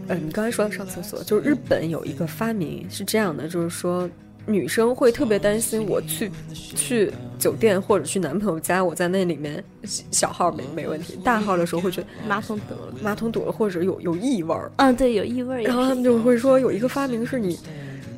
[0.07, 4.07] 呃，你刚才说到上厕所，就是日本有一个发明是这样的，就是说
[4.45, 9.63] 女生会特别担心我去去酒店或者去男朋友家，我在那里面
[10.11, 12.93] 小号没没问题，大号的时候会觉得马桶堵了。
[13.01, 15.61] 马桶堵了或者有有异味儿，嗯，对，有异味儿。
[15.63, 17.59] 然后他们就会说有一个发明是你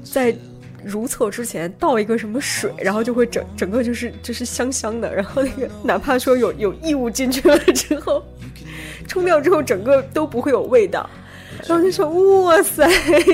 [0.04, 0.36] 在
[0.84, 8.24] 如厕之前倒一个什么水，然后就会整整个就是就是香香的，然后那个哪怕说有有异物进去了之后，
[9.08, 11.10] 冲掉之后整个都不会有味道。
[11.68, 12.08] 然后就说
[12.44, 12.88] 哇塞，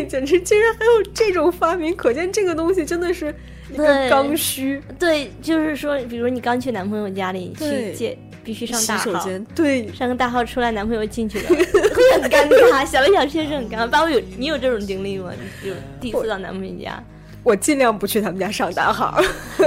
[0.07, 3.33] 简直竟然还有这种发明，可见这个东西真的是
[3.71, 4.81] 一个刚需。
[4.97, 12.85] 对，就是说，比如你刚去男朋友家里去借，必须上大号，手间，对，上个大号出来，男朋友进去了， 会很尴尬。
[12.85, 13.87] 想了想，确实很尴尬。
[13.87, 15.31] 爸爸有你有这种经历吗？
[15.61, 17.03] 你就第一次到男朋友家，
[17.43, 19.21] 我尽量不去他们家上大号。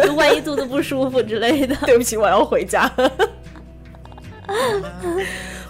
[0.05, 1.75] 就万一肚子不舒服之类的。
[1.87, 2.91] 对不起，我要回家。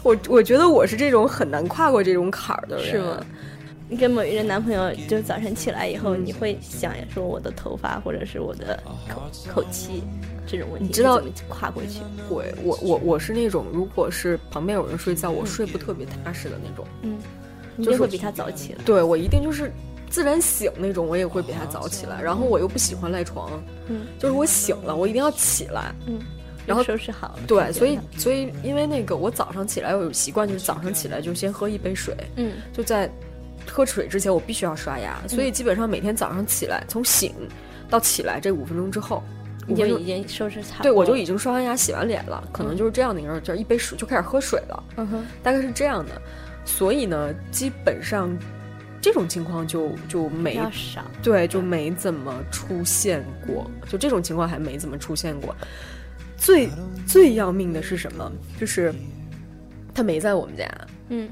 [0.07, 3.27] 我我觉得我是这种很难跨过这种坎儿的人，是吗？
[3.89, 10.05] 你跟某一任男朋友，就早晨起来以后，嗯你会想说我的头发或者是我的口口气
[10.47, 12.01] 这种问题，你知道怎么跨过去？
[12.29, 16.87] 我我我我是那种，如果是旁边有人睡觉，我睡不特别踏实的那种。
[17.03, 17.19] 嗯，
[17.85, 18.79] 就是会比他早起来。
[18.85, 19.73] 对我一定就是
[20.09, 22.23] 自然醒那种，我也会比他早起来。
[22.23, 23.51] 然后我又不喜欢赖床，
[23.89, 25.93] 嗯就是我醒了，我一定要起来。
[26.07, 26.19] 嗯，
[26.67, 27.39] 然后收拾好了。
[27.47, 33.11] 对，所以所以因为那个我早上起来我有习惯，就是早上起来就先喝一杯水，嗯就在
[33.67, 37.33] 喝水之前我必须要刷牙，所以基本上每天早上起来从醒
[37.89, 39.23] 到起来这五分钟之后，
[39.67, 40.83] 你五分钟就已经收拾差。
[40.83, 46.21] 对我就已经刷完牙、洗完脸了，可能就是这样的一个，就是一杯水就开始喝水了，嗯哼大概是这样的。
[46.65, 48.37] 所以呢，基本上
[49.01, 51.05] 这种情况就就没少。
[51.23, 55.55] 对就没怎么出现过，就这种情况还没怎么出现过。
[56.37, 56.69] 最
[57.07, 58.31] 最要命的是什么？
[58.61, 58.95] 就是
[59.95, 60.69] 他没在我们家，
[61.09, 61.29] 嗯，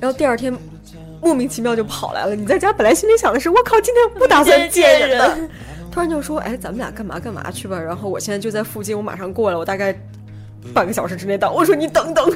[0.00, 0.56] 然后第二天
[1.20, 2.34] 莫名其妙就跑来了。
[2.36, 5.38] 你在家本来心里想的是，我靠，今天不打算见人的，
[5.90, 7.80] 突然就说，哎，咱们俩干嘛干嘛去吧。
[7.80, 9.98] 然后我现在就在附近，我马上过来，我大概
[10.74, 11.50] 半个小时之内到。
[11.50, 12.30] 我说你等等，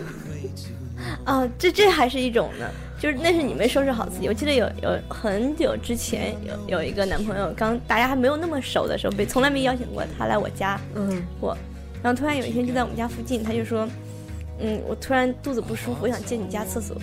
[1.24, 2.66] 啊，这这还是一种呢，
[2.98, 4.26] 就是那是你没收拾好自己。
[4.28, 11.56] 我记得有有很久之前有有一个男朋友，刚大家还没有那么熟的时候，被从来没邀请过他来我家嗯，过，
[12.02, 13.88] 然后突然有一天就在我们家附近，他就说。
[14.62, 16.94] 嗯，我突然肚子不舒服，我想借你家厕所。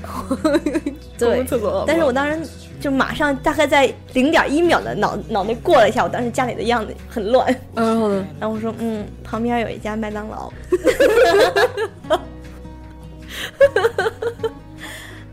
[1.17, 2.47] 对，厕所但是我当时
[2.79, 7.47] 就马上大概在零点一秒的脑脑内过了一下，我当时家里的样子很乱。
[7.73, 8.27] 然后呢？
[8.39, 10.53] 然后我说，嗯，旁边有一家麦当劳。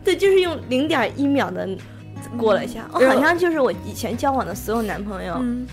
[0.02, 1.68] 对，就是用零点一秒的
[2.38, 5.66] 过了一下，我、然后好像就是我以前交往的所有男朋友，嗯，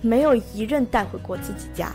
[0.00, 1.90] 没有一任带回过自己家，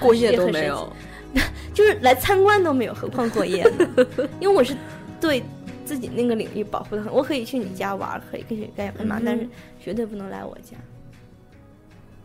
[0.00, 0.90] 过夜都没有。
[1.74, 4.06] 就是来参观都没有，何况过夜呢？
[4.40, 4.74] 因为我是
[5.20, 5.42] 对
[5.84, 9.48] 自己那个领域保护的很，我可以去你家玩，可以跟你干干嘛，嗯但是
[9.80, 10.76] 绝对不能来我家。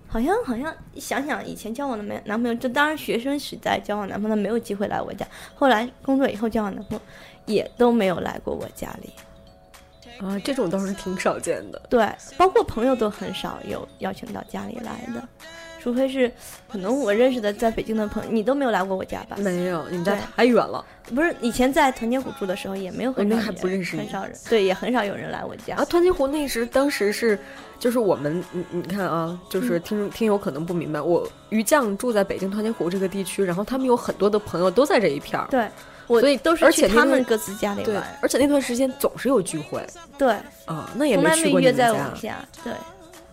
[0.08, 7.02] 好像好像想想以前交往的男男朋友，这当然学生时代交往男朋友没有机会来我家，后来工作以后交往男朋友
[7.46, 9.12] 也都没有来过我家里。
[10.20, 11.82] 啊，这种倒是挺少见的。
[11.90, 15.28] 对，包括朋友都很少有邀请到家里来的，
[15.84, 16.32] 除非是
[16.72, 19.36] 可能我认识的在北京的朋友，你都没有来过我家吧？
[19.38, 20.84] 没有，你们家太远了。
[21.14, 25.76] 不是以前在团结湖住的时候也没有很那还少人不认识很少人，对，也很少有人来我家。
[25.76, 25.84] 啊！
[25.84, 27.38] 团结湖那时当时是，
[27.78, 35.68] 就是我们，你你看啊，就是听听友可能不明白，我于酱住在北京团结湖这个地区，然后他们有很多的朋友都在这一片儿，对，
[36.08, 39.86] 我所以都是去他们各自家里对玩，，而且那段时间总是有聚会。
[40.18, 40.32] 对，
[40.64, 42.04] 啊，那也从来去过你们约在我家。
[42.06, 42.72] 们家，对，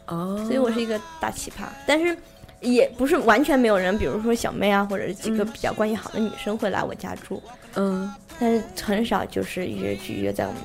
[0.06, 2.16] 哦，所以我是一个大奇葩，但是。
[2.60, 7.42] 也不是完全没有人，比如说小妹啊，或者是几个嗯比较关系好的女生会来我家住，
[7.74, 8.12] 嗯。
[8.38, 10.62] 但是很少就是约聚约在我们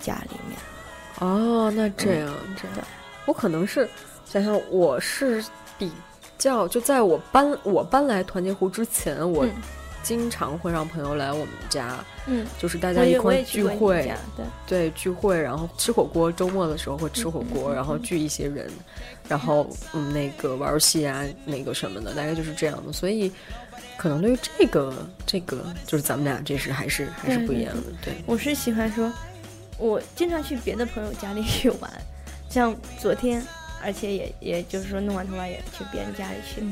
[0.00, 0.58] 家里面。
[1.18, 2.86] 哦，那这样这样，
[3.26, 3.86] 我可能是
[4.24, 5.44] 想想，我是
[5.76, 5.92] 比
[6.38, 9.50] 较就在我搬我搬来团结湖之前，我嗯
[10.08, 18.70] 经常会让朋友来我们家，嗯，就是大家一块聚会对，对聚会，然后吃火锅，周末的时候会吃火锅，然后聚一些人，
[19.28, 22.90] 然后嗯那个玩游戏啊，那个什么的，大概就是这样的。
[22.90, 23.30] 所以
[23.98, 28.14] 可能对于这个这个，就是咱们俩这是还是还是不一样的，对。
[28.24, 29.12] 我是喜欢说，
[29.76, 31.92] 我经常去别的朋友家里去玩，
[32.48, 33.44] 像昨天，
[33.82, 36.62] 而且也也就是说弄完头发也去别人家里去，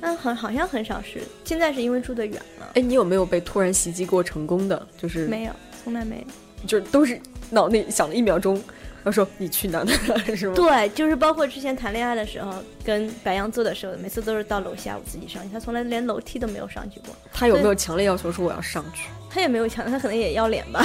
[0.00, 4.86] 但好好像很少是，现在是因为住得远了，哎，你有没有被突然袭击过成功的？
[4.96, 6.66] 就是没有，从来没有。
[6.66, 10.54] 就是都是脑内想了一秒钟，然后说你去哪哪哪是吗？
[10.56, 12.52] 对，就是包括之前谈恋爱的时候，
[12.84, 19.08] 跟白羊座的时候，每次都是到楼下我自己上去，他从来连楼梯都没有上去过，他有没有强烈要求说我要上去？
[19.30, 20.84] 他也没有强，他可能也要脸吧。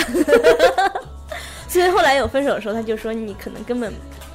[1.68, 3.92] 所以后来有分手的时候，他就说你可能根本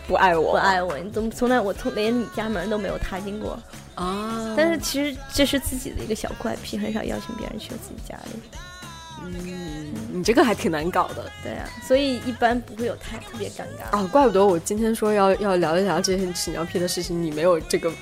[0.08, 0.52] 不爱我？
[0.52, 3.56] 不爱我，你怎么从来我从连你家门都没有踏进过。
[3.98, 4.54] 啊！
[4.56, 8.40] 但是其实这是自己的一个小怪癖，很少邀请别人去自己家里。
[9.24, 13.96] 嗯，你这个还挺难搞的对啊，所以一般不会有太特别尴尬。
[13.96, 14.08] 啊！
[14.12, 17.92] 怪不得我今天说要要聊一聊这些屎尿屁的事情，你没有这个。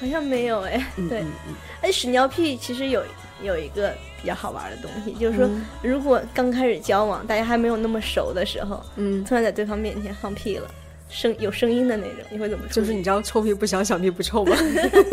[0.00, 3.02] 好像没有哎，对嗯嗯，嗯哎，屎尿屁其实有
[3.42, 10.68] 有一个比较好玩的东西，就是说，嗯如果刚开始交往，大家还没有那么熟的时候，嗯，突然在对方面前放屁了，
[11.10, 12.66] 声有声音的那种，你会怎么？
[12.68, 14.56] 就是你知道臭屁不响，响屁不臭吗？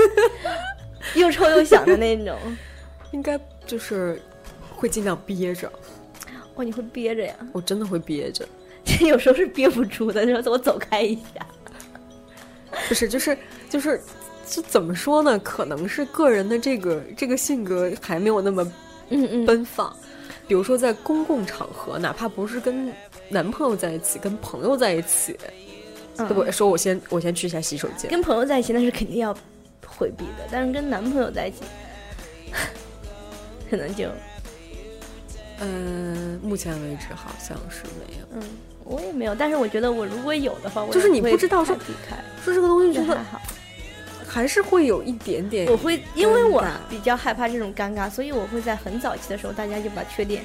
[1.15, 2.37] 又臭又响的那种，
[3.11, 4.21] 应该就是
[4.75, 5.71] 会尽量憋着，
[6.55, 7.35] 哇，你会憋着呀？
[7.51, 8.47] 我真的会憋着。
[9.01, 11.45] 有时候是憋不住的，就说我走开一下。
[12.87, 13.37] 不是，就是
[13.69, 13.99] 就是，
[14.47, 15.37] 这怎么说呢？
[15.39, 18.63] 可能是个人的这个这个性格还没有那么
[19.09, 19.93] 嗯嗯，奔放。
[20.47, 22.93] 比如说在公共场合，哪怕不是跟
[23.27, 25.53] 男朋友在一起，跟朋友在一起，嗯
[26.17, 26.51] 对不对？
[26.51, 29.35] 说我先我先去一下洗手间，跟朋友在一起那是肯定要
[29.85, 31.57] 回避的，但是跟男朋友在一起，
[33.69, 34.09] 可能就
[35.59, 38.27] 嗯，目前为止好像是没有。
[38.33, 38.43] 嗯，
[38.83, 39.33] 我也没有。
[39.33, 43.41] 但是我觉得我如果有的话，我就是你不知道说避开，说这个东西，觉得就还好。
[44.29, 50.43] 还是会有一点点我会因为我比较害怕这种尴尬，所以我会在很早期的时候，大家就把缺点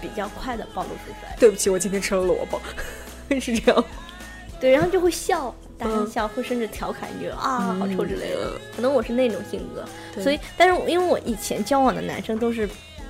[0.00, 1.34] 比较快的暴露出来。
[1.40, 2.60] 对不起，我今天吃了萝卜，
[3.40, 3.84] 是这样。
[4.60, 8.50] 对，然后就会笑，大声嗯笑，会甚至调侃一句啊好臭之类的。
[8.54, 9.84] 嗯可能我是那种性格，
[10.22, 12.68] 所以但是因为我以前交往的男生都是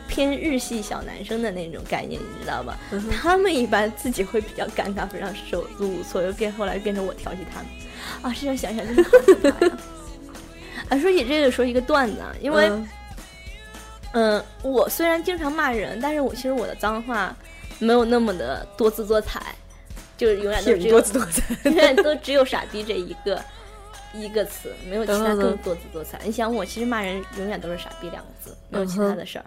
[0.09, 2.79] 偏日系小男生的那种概念，你知道吧？
[2.91, 7.67] 嗯他们一般自己会比较尴尬，非常手足无措，又变后来变成我调戏他们。
[8.23, 9.79] 啊，这样想想真的好可怕呀！
[10.89, 12.89] 啊，说起这个，说一个段子啊，因为嗯
[14.13, 17.37] 嗯，我虽然经常骂人，但是我其实我的脏话
[17.79, 19.55] 没有那么的多姿多彩，
[20.19, 21.57] 就是永远都只有多姿多彩。
[21.71, 23.43] 永远都只有傻逼这一个
[24.13, 26.21] 一个词，没有其他更多姿多彩。
[26.25, 29.45] 你想，我其实骂人永远都是傻逼两个字，没有其他的事儿。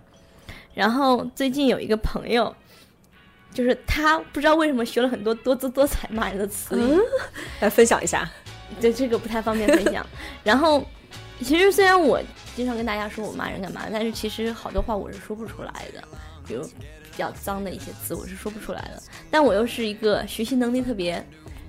[0.74, 2.56] 然后最近有一个朋友，
[3.54, 6.76] 就是他不知道为什么学了很多多姿多彩骂人的词
[7.60, 8.28] 来分享一下。
[8.80, 10.06] 对这个不太方便分享。
[10.46, 10.82] 然后，
[11.42, 12.22] 其实虽然我
[12.56, 16.02] 经常跟大家说我骂人干嘛，但是其实好多话我是说不出来的，
[16.48, 16.66] 比如
[17.12, 19.04] 比较脏的一些词我是说不出来的。
[19.30, 21.24] 但我又是一个学习能力特别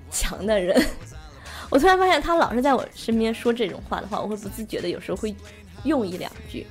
[0.09, 0.81] 强的人，
[1.69, 5.35] 我突然发现他老是在我身边说这种话的话，我会不自觉的有时候会
[5.83, 6.65] 用一两句。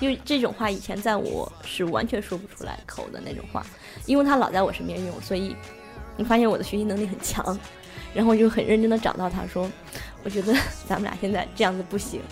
[0.00, 3.66] 因为这种话以前在我是完全说不出来口的那种话，
[4.06, 5.56] 因为他老在我身边用，所以
[6.16, 7.58] 你发现我的学习能力很强。
[8.14, 9.70] 然后我就很认真的找到他说，
[10.24, 10.54] 我觉得
[10.88, 12.22] 咱们俩现在这样子不行，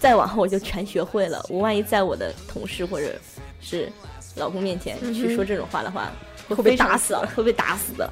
[0.00, 1.44] 再往后我就全学会了。
[1.48, 3.14] 我万一在我的同事或者
[3.60, 3.92] 是
[4.36, 6.10] 老公面前去说这种话的话，
[6.48, 8.10] 会被打死骚会被打死的。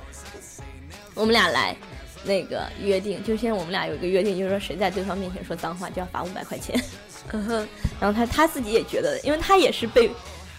[1.15, 1.77] 我们俩来
[2.25, 6.79] 那个约定，就现在我们俩有一个约定，就是说谁在对方面前说脏话就要罚五百块钱。
[7.33, 7.69] 嗯哼，
[8.01, 10.11] 然后他他自己也觉得，因为他也是被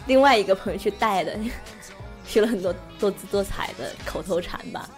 [0.08, 1.38] 另外一个朋友去带的，
[2.26, 4.90] 学了很多多姿多彩的口头禅吧。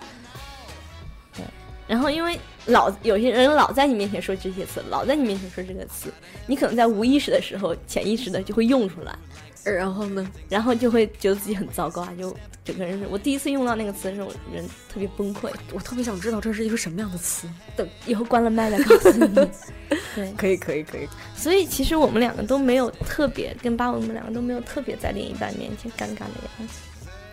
[1.36, 1.44] 对，
[1.88, 6.14] 然后因为老有些人老在你面前说这些词，老在你面前说这个词，
[6.46, 9.16] 你可能在无意识的时候，潜意识的就会用出来，
[9.64, 10.28] 然后呢？
[10.50, 15.50] 然后就会觉得自己很糟糕啊，就整个人是我第一次用到那个词的时候，人特别崩溃。
[15.72, 17.48] 我特别想知道这是一个什么样的词。
[17.76, 19.28] 等以后关了麦再告诉你。
[20.16, 21.08] 对，可以，可以，可以。
[21.36, 26.82] 所以其实我们两个都没有特别跟八，我们两个都没有特别在另一半面前尴尬的样子。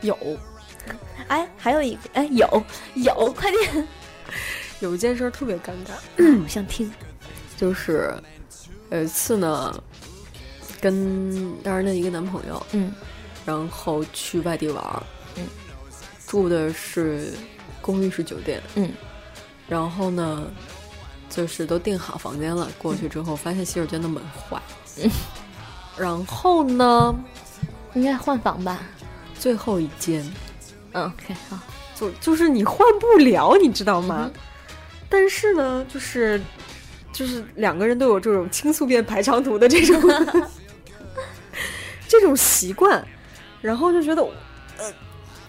[0.02, 0.16] 有
[1.28, 2.64] 哎，还有一个，哎，有
[2.94, 3.88] 有，快点，
[4.80, 6.90] 有一件事儿特别尴尬，嗯， 我想听。
[7.56, 8.14] 就是
[8.90, 9.82] 有一次呢，
[10.80, 12.92] 跟当时的一个男朋友，嗯。
[13.46, 15.02] 然后去外地玩儿，
[15.36, 15.44] 嗯，
[16.26, 17.32] 住的是
[17.80, 18.90] 公寓式酒店，嗯。
[19.66, 20.46] 然后呢，
[21.28, 24.60] 就是都订好房间了，过去之后发现洗手间的门坏，
[25.02, 25.10] 嗯。
[25.96, 27.18] 然后呢，
[27.94, 28.80] 应该换房吧？
[29.38, 30.22] 最后一间。
[30.92, 31.58] 嗯，OK，好。
[31.94, 34.30] 就就是你换不了，你知道吗？
[34.32, 34.40] 嗯。
[35.08, 36.40] 但是呢，就是
[37.12, 40.00] 就是两个人都有这种倾诉变排长途的这种
[42.10, 43.06] 这种习惯，
[43.62, 44.20] 然后就觉得
[44.78, 44.92] 呃，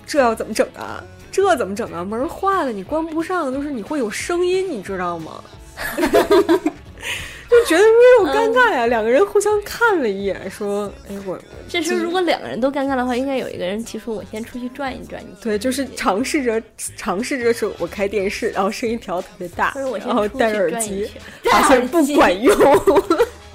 [0.05, 1.03] 这要怎么整啊？
[1.31, 2.05] 这怎么整啊？
[2.05, 5.43] 门坏了，你关不上，就是你会有声音，你知道吗？
[5.97, 15.21] 就觉得说这种尴尬呀，两个人互相看了一眼，说：“哎，我这时候如果两个人都尴尬的话，应该有一个人提出我先出去转一转。
[15.21, 16.61] 你 对，就是尝试着
[16.95, 21.09] 尝试着说，我开电视，然后声音调特别大然后戴耳机，
[21.43, 22.55] 发现不管用，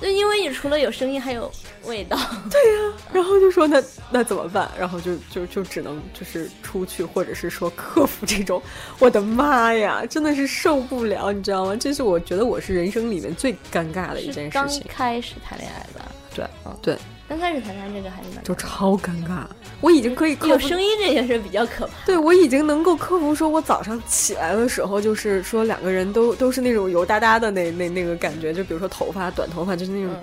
[0.07, 1.51] 对，因为你除了有声音，还有
[1.85, 2.17] 味道。
[2.49, 4.71] 对呀然后就说那那怎么办？
[4.79, 8.63] 然后就就就只能就是出去，或者是说克服这种，
[9.01, 11.75] 我的妈呀，真的是受不了，你知道吗？
[11.75, 16.07] 这是我觉得我是人生里面最尴尬的一件事情，开始谈恋爱吧？
[16.35, 16.97] 对嗯对，
[17.29, 19.45] 刚开始谈恋爱这个还是蛮就超尴尬。
[19.81, 21.93] 我已经可以克服有声音这件事比较可怕。
[22.07, 30.15] 对，我已经能够克服，说我早上起来的时候，就是说两个人都都是那种油哒哒的那那那个感觉，就比如说头发短头发，就是那种、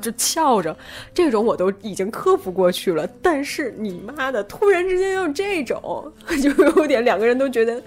[0.00, 0.76] 就翘着，
[1.14, 3.06] 这种我都已经克服过去了。
[3.20, 6.10] 但是你妈的，突然之间要这种，
[6.42, 7.82] 就有点两个人都觉得，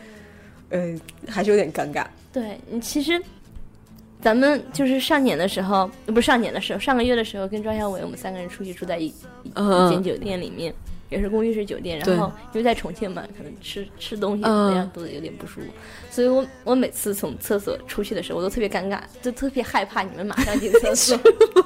[0.70, 0.96] 呃，
[1.28, 2.06] 还是有点尴尬。
[2.32, 3.22] 对你其实，
[4.22, 10.74] 咱们就是上年的时候，呃不是上年的时候，上个月的时候跟庄小伟我们三个人出去住在一一嗯一间酒店里面，
[11.09, 11.99] 也是公寓式酒店。
[11.99, 15.68] 然后因为在重庆嘛，可能吃吃东西嗯这样肚子有点不舒服，
[16.09, 21.20] 所以我我每次从厕所出去的时候，我都特别尴尬，就特别害怕你们马上进厕所。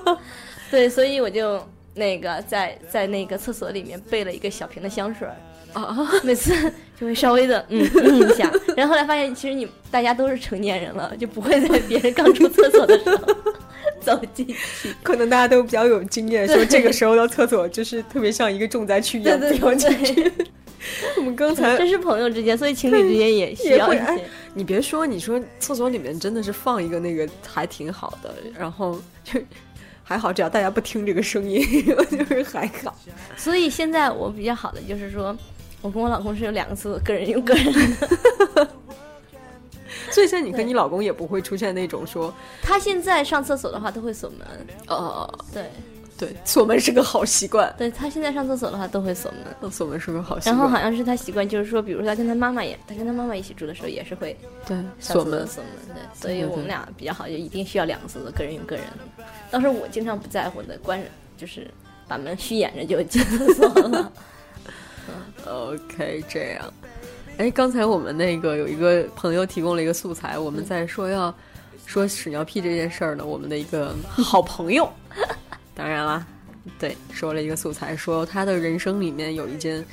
[0.69, 5.35] 对，所以我就那个在在那个厕所里面备了一个小瓶的香水儿，
[5.73, 6.53] 啊， 每次
[6.99, 13.35] 就会稍微的嗯嗯一下，然后后来发现其实你大家都是成年人了，就不会在别人刚出厕所的时候
[14.01, 14.55] 走进去。
[15.03, 20.31] 可能大家都比较有经验，说这个时候到厕所就是特别像一个重灾区一样对对飙进
[21.17, 24.23] 我们刚才这是朋友之间，所以情侣之间也需要一些。
[24.53, 29.39] 你别说，你说厕所里面真的是放一个那个还挺好的，然后就
[30.03, 31.61] 还好，只要大家不听这个声音，
[32.09, 32.97] 就是还好。
[33.35, 35.37] 所以现在我比较好的就是说，
[35.81, 38.67] 我跟我老公是有两个厕所，个人用个人的。
[40.11, 44.47] 所以现在你跟你老公也不会出现那种说，他现在上厕所的话都会锁门，
[44.87, 45.69] 哦，对
[46.17, 49.39] 对，锁门是个好习惯，对，他现在上厕所的话都会锁门。
[49.61, 50.55] 呃锁门是个好习惯。
[50.55, 54.35] 然后好像是他习惯，就是说，比如说他跟他妈妈也，他跟他妈妈一起住的时候也是会
[54.67, 59.23] 对锁门，锁门，对，所以我们俩比较好，就一定需要两个厕所，个人用个人的。
[59.51, 61.07] 倒是我经常不在乎的，关着
[61.37, 61.69] 就是
[62.07, 64.11] 把门虚掩着就进厕所了。
[65.45, 66.73] OK，这样。
[67.37, 71.33] 哎，刚才我们那个有一个朋友提供了一个素材，我们在说要
[71.85, 74.91] 说屎尿屁这件事儿呢，我们的一个好朋友，
[75.73, 76.25] 当然啦，
[76.77, 79.83] 对，说了一个素材，说他的人生里面有一件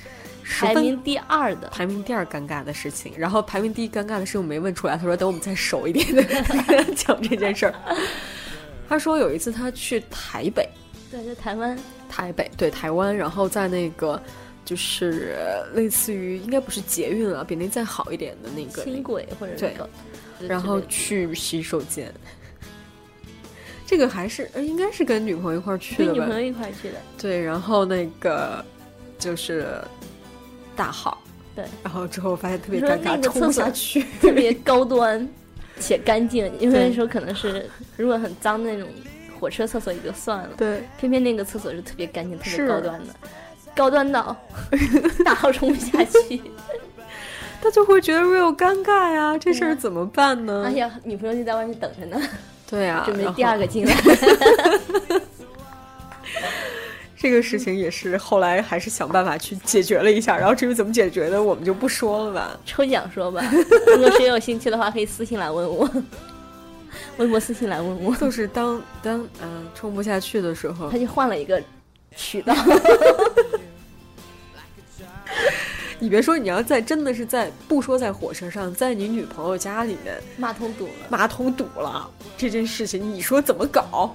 [0.58, 6.24] 排名第二的，排名第二尴尬的事情，然后排名第一尴尬的事我没问出来，他说等我们再熟一点的
[6.96, 7.74] 讲这件事儿。
[8.88, 10.68] 他说有一次他去台北，
[11.10, 14.20] 对，在台湾，台北对台湾，然后在那个
[14.66, 15.34] 就是
[15.74, 19.90] 类似于应该不是捷运了，比那再好一点的那个，轻轨或者对那个，
[20.46, 22.12] 然后去洗手间。
[23.86, 26.34] 这个还是呃应该是跟女朋友一块儿去的吧跟女朋？
[26.34, 28.62] 友一块儿去的，对，然后那个
[29.16, 29.80] 就是
[30.74, 31.22] 大号，
[31.54, 34.04] 对，然后之后发现特别尴尬，冲不下去。
[34.20, 35.26] 特别 高端
[35.78, 38.88] 且干净，因为对那时候可能是如果很脏的那种
[39.38, 43.14] 火车厕所也就算了，对，偏偏那个厕所是特别干净、特别高端的，
[43.76, 44.34] 高端到
[45.24, 46.40] 大号冲不下去。
[47.62, 50.64] 他就会觉得 real 尴尬呀，这事儿怎么办呢？
[50.66, 52.20] 哎呀，女朋友就在外面等着呢，
[52.68, 53.94] 对啊， 准备第二个进来。
[57.18, 62.56] 这个事情也是后来还是想办法去解决了一下，然后至于怎么解决的，我们就不说了吧。
[62.64, 63.42] 抽奖说吧，
[63.96, 65.90] 如果谁有兴趣的话，可以私信来问我，
[67.16, 68.14] 微博私信来问我。
[68.16, 71.60] 就是当当嗯、呃冲不下去的时候他，就换了一个
[72.14, 72.54] 渠道，
[75.98, 84.14] 你别说，你要在真的是在不说在火车上，在你女朋友家里面马桶堵了，马桶堵了这件事情，你说怎么搞？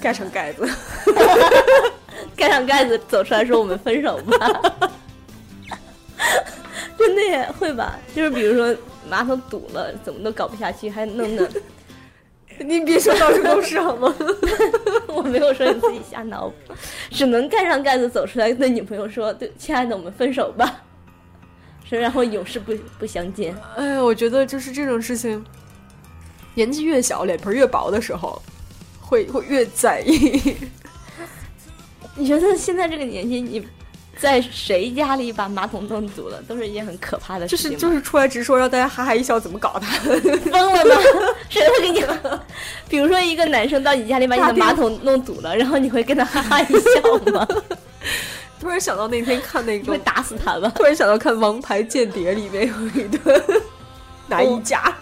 [0.00, 0.68] 盖上盖子
[2.36, 4.90] 盖上盖子走出来说我们分手吧，
[6.98, 7.98] 真的耶会吧？
[8.14, 8.76] 就是比如说
[9.08, 11.50] 马桶堵了，怎么都搞不下去，还弄的，
[12.64, 14.14] 你别说到处都是好吗？
[15.08, 16.74] 我没有说你自己瞎脑补，
[17.10, 20.82] 只能盖上盖子走出来，对女朋友说：“对，亲爱的，我们分手吧。”
[21.88, 23.54] 说然后永世不不相见。
[23.76, 25.44] 哎呀，我觉得就是这种事情，
[26.54, 28.40] 年纪越小，脸皮越薄的时候，
[29.00, 30.56] 会会越在意。
[32.16, 33.66] 你觉得现在这个年纪，你
[34.18, 37.80] 在谁家里把马桶弄堵了，都是一件很可怕的就是事情吗。
[37.80, 39.86] 就是出来直说，让大家哈哈一笑，怎么搞的？
[40.50, 40.94] 疯了吗？
[41.50, 42.04] 谁会给你？
[42.88, 47.46] 比如说一个男生到你家里把你的马桶弄堵了，然后你会跟他哈哈一笑吗？
[48.60, 50.72] 突然想到那天看那个，你会打死他吧？
[50.74, 53.42] 突然想到看《王牌间谍》里面有一段
[54.26, 54.96] 拿衣架，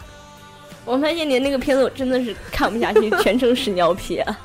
[0.84, 4.38] 王牌间谍那个片子我真的是看不下去，全程屎尿屁啊！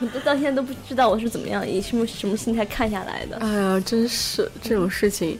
[0.00, 3.36] 我 都到现在都不知道我是怎么样以什么什么心态看下来的。
[3.38, 5.38] 哎呀，真是这种事情，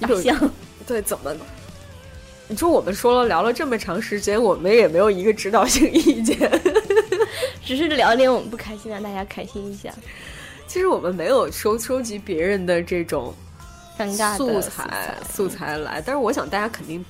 [0.00, 0.50] 大有象，
[0.86, 1.34] 对怎么？
[2.48, 6.50] 你说我们说了聊了这么长时间，我们也没有一个指导性意见。
[7.64, 9.92] 只是聊点我们不开心，让大家开心一下。
[10.66, 13.34] 其实我们没有收收集别人的这种
[13.98, 17.04] 尴尬的素材素材来，但是我想大家肯定。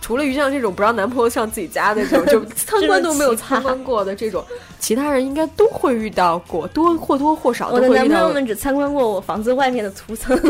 [0.00, 4.44] 除了于酱这种不让男朋友上自己家的这种， 就参观都没有参观过的这种，
[4.78, 8.08] 其他人应该都会遇到过，多或多或少都我的男。
[8.08, 10.38] 朋友们只参观过我房子外面的涂层。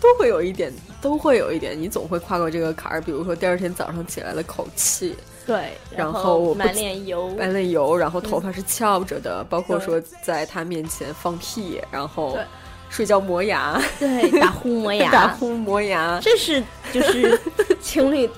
[0.00, 0.72] 都会有一点，
[1.02, 3.02] 都会有一点，你总会跨过这个坎儿。
[3.02, 5.14] 比如说第二天早上起来的口气，
[5.46, 12.42] 对，然后满脸油，满脸油，然后头发是翘着的，包括说在他面前放屁，然后对
[12.90, 16.20] 睡觉磨牙，对，打呼磨牙， 打呼磨牙。
[16.20, 16.62] 这是
[16.92, 17.40] 就是
[17.80, 18.28] 情侣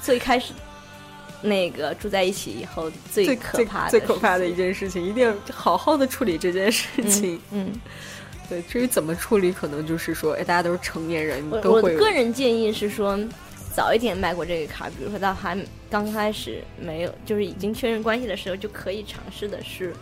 [0.00, 0.52] 最开始
[1.42, 7.38] 那个住在一起以后最最最可怕的最可怕的一件事情，一定要好好的处理这件事情。
[7.50, 7.72] 嗯，
[8.48, 11.98] 对，至于怎么处理，可能就是说，哎，大家都是成年人，我都会有。
[11.98, 13.18] 我个人建议是说，
[13.74, 15.58] 早一点迈过这个坎儿，比如说到还
[15.90, 19.92] 刚开始没有，就是已经确认关系的时候，就可以尝试的是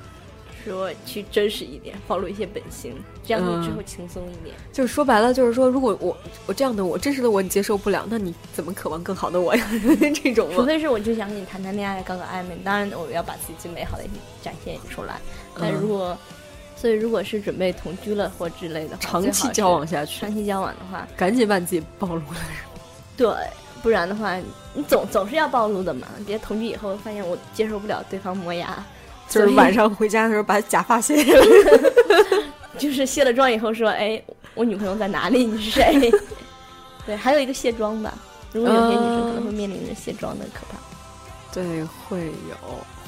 [0.65, 4.55] 说去真实一点，暴露一些本性，这样你之后轻松一点。
[4.73, 9.67] 就是说白了，就是说，如果我我这样的我真实的我你接受不了，那你怎么渴望更好的我呀？
[10.23, 10.49] 这种？
[10.55, 14.05] 除非是我就想跟你谈谈恋爱，搞搞暧昧，当然我要把自己最美好的
[14.43, 15.21] 展现出来。
[15.59, 16.17] 但如果，
[16.77, 22.37] 所以如果是准备同居了或之类的话，长期交往下去，长期交往的话，赶紧把你自己暴露了。
[23.17, 23.29] 对，
[23.83, 24.37] 不然的话，
[24.75, 26.09] 你总总是要暴露的嘛。
[26.27, 28.85] 别同居以后发现我接受不了对方磨牙，
[29.29, 31.45] 就是晚上回家的时候把假发卸了。
[32.79, 34.21] 就是卸了妆以后说，哎，
[34.55, 35.45] 我女朋友在哪里？
[35.45, 36.13] 你是谁？
[37.07, 38.13] 对，还有一个卸妆吧。
[38.53, 40.79] 如果有些女生可能会面临着卸妆的可怕，
[41.53, 42.57] 对，会有，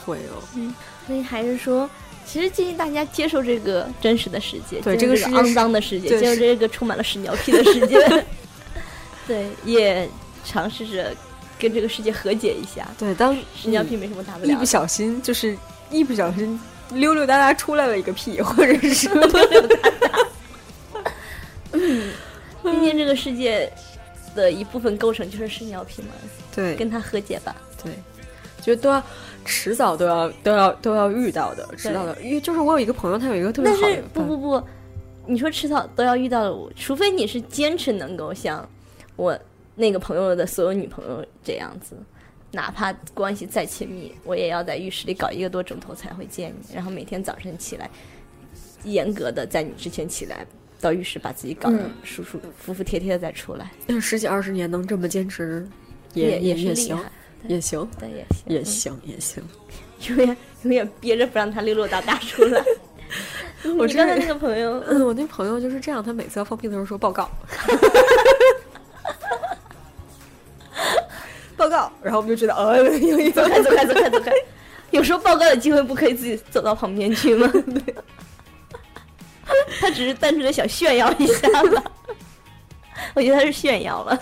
[0.05, 0.43] 会有。
[0.55, 0.75] 嗯
[1.07, 1.89] 所以还是说，
[2.27, 8.25] 其实建议大家接受这个真实的世界，对接受这个肮脏的世界，接受这个充满了屎尿屁的世界。
[9.27, 10.09] 对，也
[10.45, 11.15] 尝试着
[11.61, 12.89] 跟这个世界和解一下。
[12.99, 15.57] 对，当屎尿屁没什么大不了，一不小心就是
[15.91, 16.59] 一不小心
[16.91, 19.09] 溜溜达达出来了一个屁，或者是
[22.63, 23.71] 毕竟这个世界
[24.35, 26.09] 的一部分构成就是屎尿屁嘛，
[26.55, 27.55] 对跟他和解吧。
[27.83, 27.93] 对，
[28.63, 29.03] 觉得都要
[29.45, 32.17] 迟早都要都要都要遇到的，迟早的。
[32.23, 34.63] 因为就是我有一个朋友，他有一个特别但是好的不不不，
[35.27, 38.69] 你说迟早都要遇到的我，除非你是坚持能够像
[39.15, 39.39] 我
[39.75, 41.97] 那个朋友的所有女朋友这样子，
[42.53, 47.91] 哪怕关系再亲密，我也要在浴室里搞一个多钟头才会见你，然后每天早晨起来，
[48.85, 50.47] 严格的在你之前起来。
[50.79, 55.67] 到浴室把自己搞得嗯舒舒服服帖帖的再出来，但十几二十年能这么坚持，
[56.13, 57.11] 也也也行害，
[57.49, 59.43] 也行，对也行，也行，也行。
[60.09, 62.63] 永远永远憋着不让他溜溜达达出来。
[63.79, 67.27] 我刚才那个朋友，嗯，我那朋友就是这样，他每次要放屁的时候说报告，
[71.69, 72.85] 报告，然后我们就觉得，呃，
[73.33, 74.33] 走开走开走开走开。
[74.91, 77.51] 有时候报告的机会不可以自己走到旁边去吗？
[77.53, 77.95] 对，
[79.81, 81.83] 他只是单纯的想炫耀一下吧。
[83.15, 84.17] 我觉得他是炫耀了。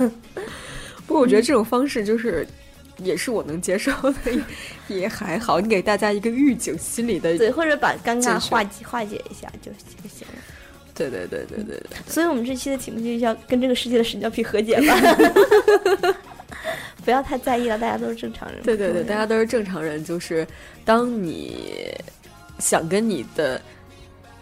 [1.07, 2.47] 不过我觉得这种方式就是。
[2.99, 4.15] 也是我能接受的，
[4.87, 5.59] 也也还好。
[5.59, 10.35] 你给大家一个预警，心理的对，或者把尴尬化解化解一下就就行了。
[10.95, 11.99] 对对对对对对。
[12.07, 14.95] 所以我们这期的题目就叫“跟这个世界的屎尿屁和解”吧。
[17.05, 18.63] 不要太在意了，大家都是正常人。
[18.63, 20.05] 对对对，大家都是正常人。
[20.05, 20.47] 就是
[20.85, 21.95] 当你
[22.59, 23.61] 想跟你的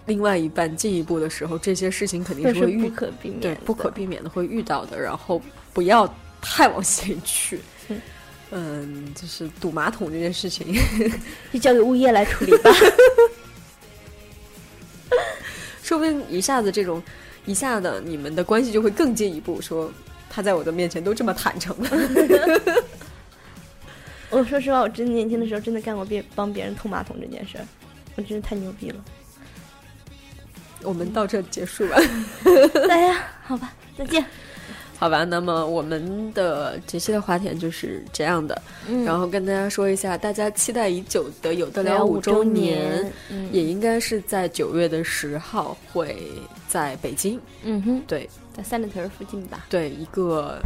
[0.07, 5.01] 另外一半进一步的时候，这些事情肯定是会遇不可避免，对不可避免的会遇到的。
[5.01, 5.43] 然后
[5.73, 7.61] 不要太往心里去。
[7.89, 8.01] 嗯
[8.55, 10.75] 嗯，就是堵马桶这件事情，
[11.53, 12.71] 就交给物业来处理吧。
[15.83, 17.03] 说不定一下子这种，
[17.45, 19.61] 一下子你们的关系就会更进一步。
[19.61, 19.91] 说
[20.35, 21.91] 他在我的面前都这么坦诚了。
[24.31, 27.65] 我说实话，我真的年轻的时候真的干过别帮别人通马桶这件事儿，
[28.17, 28.97] 我真是太牛逼了。
[30.83, 31.97] 我们到这结束吧。
[32.89, 34.25] 大家好吧，再见。
[34.99, 46.17] 好吧，那么我们的这期的花田就是这样的，嗯然后跟大家说一下，大家期待已久的有的聊五周年，嗯也应该是在九月的十号会
[46.69, 49.65] 在北京，嗯哼，对在三里屯附近吧。
[49.69, 50.61] 对，一个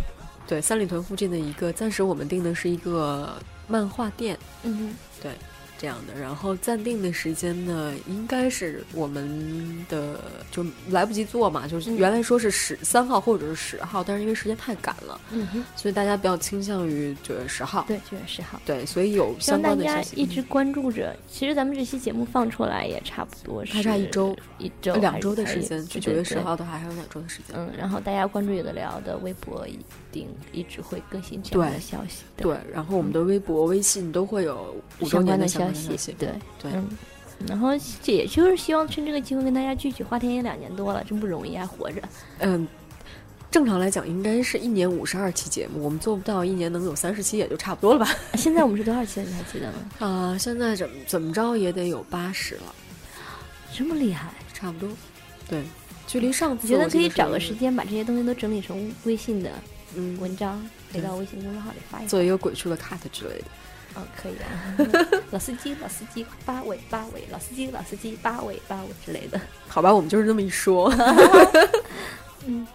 [0.46, 3.34] 对三里屯附近的一个，暂时我们定的是一个
[3.68, 5.32] 漫画店，嗯哼，对。
[5.78, 10.20] 这样的，然后暂定的时间呢，应该是我们的
[10.50, 17.84] 就来不及做嘛，就是嗯原来说是十三号或者是十号，但是因为时间太赶了，嗯哼，所以大家比较倾向于九月十号。
[17.86, 18.60] 对，九月十号。
[18.64, 20.16] 对，所以有相关的家消息。
[20.16, 21.14] 一直关注着。
[21.28, 26.34] 其实咱们这期节目放出来也差不多是还差一周，一周呃两周的时间，距九月十。
[26.34, 27.56] 对对号的话还有两周的时间。
[27.56, 29.78] 嗯，然后大家关注有的聊的微博，一
[30.10, 32.24] 定一直会更新这样的消息。
[32.36, 36.12] 对，然后我们的微博、微信都会有五周相关年的相消关的消息。
[36.18, 36.28] 对
[36.62, 36.88] 对嗯，
[37.46, 37.70] 然后
[38.02, 40.02] 这也就是希望趁这个机会跟大家聚聚。
[40.02, 42.00] 花田也两年多了，真不容易，还活着。
[42.38, 42.66] 嗯，
[43.50, 48.08] 正常来讲应该是一年五十二期节目，我们做不到一年能有三十期，也就差不多了吧？
[48.34, 49.26] 现在我们是多少期了？
[49.26, 50.06] 你还记得吗？
[50.06, 52.74] 啊、现在怎么怎么着也得有八十了，
[53.74, 54.30] 这么厉害！
[54.54, 54.88] 差不多。
[55.48, 55.62] 对，
[56.06, 59.52] 距离上我次觉得可以找个时间把这些东西都整理成微信的
[59.94, 60.58] 嗯，文章，
[60.90, 62.08] 给对到微信公众号里发一发。
[62.08, 63.44] 做一个鬼畜的 cut 之类的。
[63.96, 64.46] 哦，可以啊。
[65.32, 69.40] 老司机，老司机，八尾八尾，老司机，老司机，八尾八尾之类的。
[69.66, 70.92] 好吧，我们就是这么一说。
[72.46, 72.66] 嗯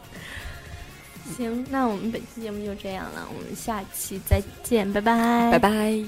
[1.38, 5.60] 行，那我们本期节目就这样了，我们下期再见，拜拜，拜。
[5.60, 6.06] 拜。